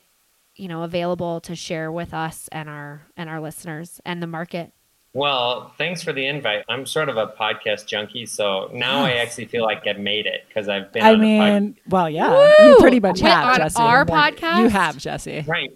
you 0.56 0.68
know, 0.68 0.82
available 0.82 1.40
to 1.42 1.56
share 1.56 1.92
with 1.92 2.12
us 2.12 2.50
and 2.52 2.68
our 2.68 3.04
and 3.16 3.30
our 3.30 3.40
listeners 3.40 4.02
and 4.06 4.24
the 4.24 4.28
market. 4.28 4.74
Well, 5.14 5.74
thanks 5.78 6.02
for 6.02 6.14
the 6.14 6.26
invite. 6.26 6.64
I'm 6.70 6.86
sort 6.86 7.10
of 7.10 7.18
a 7.18 7.28
podcast 7.28 7.86
junkie, 7.86 8.26
so 8.26 8.70
now 8.74 9.04
I 9.04 9.14
actually 9.16 9.46
feel 9.46 9.64
like 9.64 9.86
I've 9.86 10.00
made 10.00 10.26
it 10.26 10.46
because 10.48 10.70
I've 10.70 10.94
been. 10.94 11.04
I 11.04 11.14
on 11.14 11.20
the 11.20 11.38
pod- 11.38 11.62
mean, 11.64 11.78
well, 11.90 12.10
yeah, 12.10 12.32
Woo! 12.32 12.66
you 12.70 12.78
pretty 12.80 13.02
much 13.02 13.22
Wait, 13.22 13.30
have, 13.30 13.48
on 13.54 13.58
Jesse. 13.58 13.82
our 13.82 14.06
Like, 14.06 14.38
podcast? 14.38 14.60
You 14.60 14.68
have, 14.70 14.98
Jesse. 14.98 15.44
right? 15.48 15.70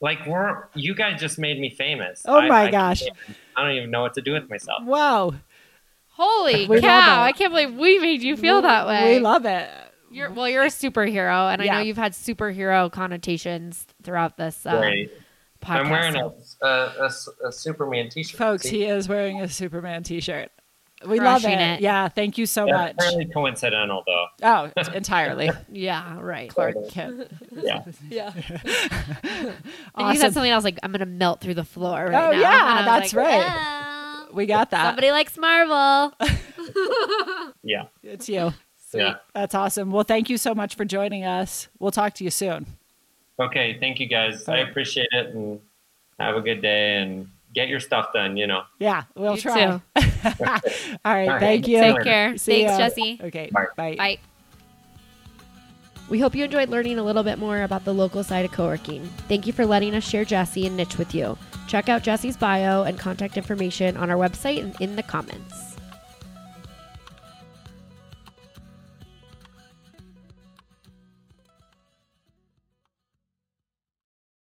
Like 0.00 0.26
we're 0.26 0.68
you 0.74 0.94
guys 0.94 1.20
just 1.20 1.38
made 1.38 1.58
me 1.60 1.70
famous. 1.70 2.22
Oh 2.24 2.38
I- 2.38 2.48
my 2.48 2.62
I 2.62 2.70
gosh. 2.70 3.02
I 3.56 3.62
don't 3.66 3.76
even 3.76 3.90
know 3.90 4.00
what 4.02 4.14
to 4.14 4.22
do 4.22 4.32
with 4.32 4.48
myself. 4.48 4.82
Wow. 4.84 5.34
Holy 6.10 6.66
We 6.68 6.80
cow! 6.80 7.22
I 7.22 7.32
can't 7.32 7.52
believe 7.52 7.74
we 7.74 7.98
made 7.98 8.22
you 8.22 8.36
feel 8.36 8.62
that 8.62 8.86
way. 8.86 9.14
We 9.16 9.20
love 9.20 9.44
it. 9.44 9.68
You're 10.10 10.30
well, 10.30 10.48
you're 10.48 10.62
a 10.62 10.68
superhero, 10.68 11.52
and 11.52 11.60
I 11.60 11.66
know 11.66 11.80
you've 11.80 11.98
had 11.98 12.12
superhero 12.12 12.90
connotations 12.90 13.86
throughout 14.02 14.36
this 14.38 14.64
uh, 14.64 14.78
Right. 14.80 15.10
Podcast. 15.62 15.76
I'm 15.84 15.90
wearing 15.90 16.16
a, 16.16 16.32
a, 16.62 16.68
a, 16.68 17.10
a 17.48 17.52
Superman 17.52 18.08
T-shirt. 18.10 18.38
Folks, 18.38 18.62
See? 18.64 18.70
he 18.78 18.84
is 18.84 19.08
wearing 19.08 19.40
a 19.40 19.48
Superman 19.48 20.02
t-shirt. 20.02 20.50
We 21.06 21.20
love 21.20 21.42
Crushing 21.42 21.58
it. 21.60 21.74
it. 21.74 21.80
Yeah, 21.80 22.08
thank 22.08 22.38
you 22.38 22.46
so 22.46 22.66
That's 22.66 22.96
much. 22.96 23.08
fairly 23.10 23.26
coincidental, 23.26 24.02
though. 24.04 24.26
Oh, 24.42 24.70
entirely. 24.94 25.48
Yeah, 25.70 26.18
right. 26.20 26.50
Clark 26.50 26.74
Kent. 26.90 27.30
Yeah. 27.52 27.84
Yeah. 28.10 28.32
And 29.94 30.08
you 30.08 30.16
said 30.16 30.26
Awesome. 30.26 30.32
something 30.32 30.50
else 30.50 30.64
like, 30.64 30.78
"I'm 30.82 30.90
gonna 30.92 31.06
melt 31.06 31.40
through 31.40 31.54
the 31.54 31.64
floor." 31.64 32.06
Right 32.06 32.14
Oh, 32.14 32.32
now. 32.32 32.40
yeah, 32.40 32.78
And 32.80 32.88
I 32.88 32.98
was 33.00 33.12
that's 33.12 33.14
like, 33.14 33.26
right. 33.26 34.26
"Oh, 34.28 34.34
We 34.34 34.46
got 34.46 34.70
that. 34.70 34.86
Somebody 34.86 35.10
likes 35.12 35.36
Marvel. 35.38 36.14
Yeah. 37.62 37.84
It's 38.02 38.28
you. 38.28 38.52
Yeah. 38.94 39.16
That's 39.34 39.54
awesome. 39.54 39.90
Well, 39.90 40.04
thank 40.04 40.30
you 40.30 40.38
so 40.38 40.54
much 40.54 40.74
for 40.74 40.84
joining 40.84 41.24
us. 41.24 41.68
We'll 41.78 41.90
talk 41.90 42.14
to 42.14 42.24
you 42.24 42.30
soon. 42.30 42.66
Okay. 43.40 43.76
Thank 43.80 44.00
you, 44.00 44.06
guys. 44.06 44.48
I 44.48 44.58
appreciate 44.58 45.08
it, 45.12 45.34
and 45.34 45.60
have 46.18 46.36
a 46.36 46.40
good 46.40 46.60
day, 46.62 46.96
and 47.02 47.28
get 47.54 47.68
your 47.68 47.80
stuff 47.80 48.12
done. 48.12 48.36
You 48.36 48.46
know. 48.46 48.62
Yeah, 48.78 49.04
we'll 49.14 49.36
You 49.36 49.40
try. 49.40 49.66
too. 49.66 49.82
All 49.96 50.02
right, 50.34 50.98
All 51.04 51.12
right. 51.14 51.40
thank 51.40 51.68
you. 51.68 51.80
Take 51.80 52.02
care. 52.02 52.36
See 52.36 52.64
Thanks, 52.64 52.72
ya. 52.72 52.78
Jesse. 52.78 53.20
Okay, 53.22 53.50
Bye. 53.52 53.66
bye. 53.76 53.94
Bye. 53.96 54.18
We 56.08 56.18
hope 56.18 56.34
you 56.34 56.42
enjoyed 56.44 56.70
learning 56.70 56.98
a 56.98 57.02
little 57.02 57.22
bit 57.22 57.38
more 57.38 57.62
about 57.64 57.84
the 57.84 57.92
local 57.92 58.24
side 58.24 58.46
of 58.46 58.50
co-working. 58.52 59.04
Thank 59.28 59.46
you 59.46 59.52
for 59.52 59.66
letting 59.66 59.94
us 59.94 60.08
share 60.08 60.24
Jesse 60.24 60.66
and 60.66 60.74
Niche 60.74 60.96
with 60.96 61.14
you. 61.14 61.36
Check 61.66 61.90
out 61.90 62.02
Jesse's 62.02 62.34
bio 62.34 62.84
and 62.84 62.98
contact 62.98 63.36
information 63.36 63.94
on 63.98 64.10
our 64.10 64.16
website 64.16 64.60
and 64.60 64.80
in 64.80 64.96
the 64.96 65.02
comments. 65.02 65.67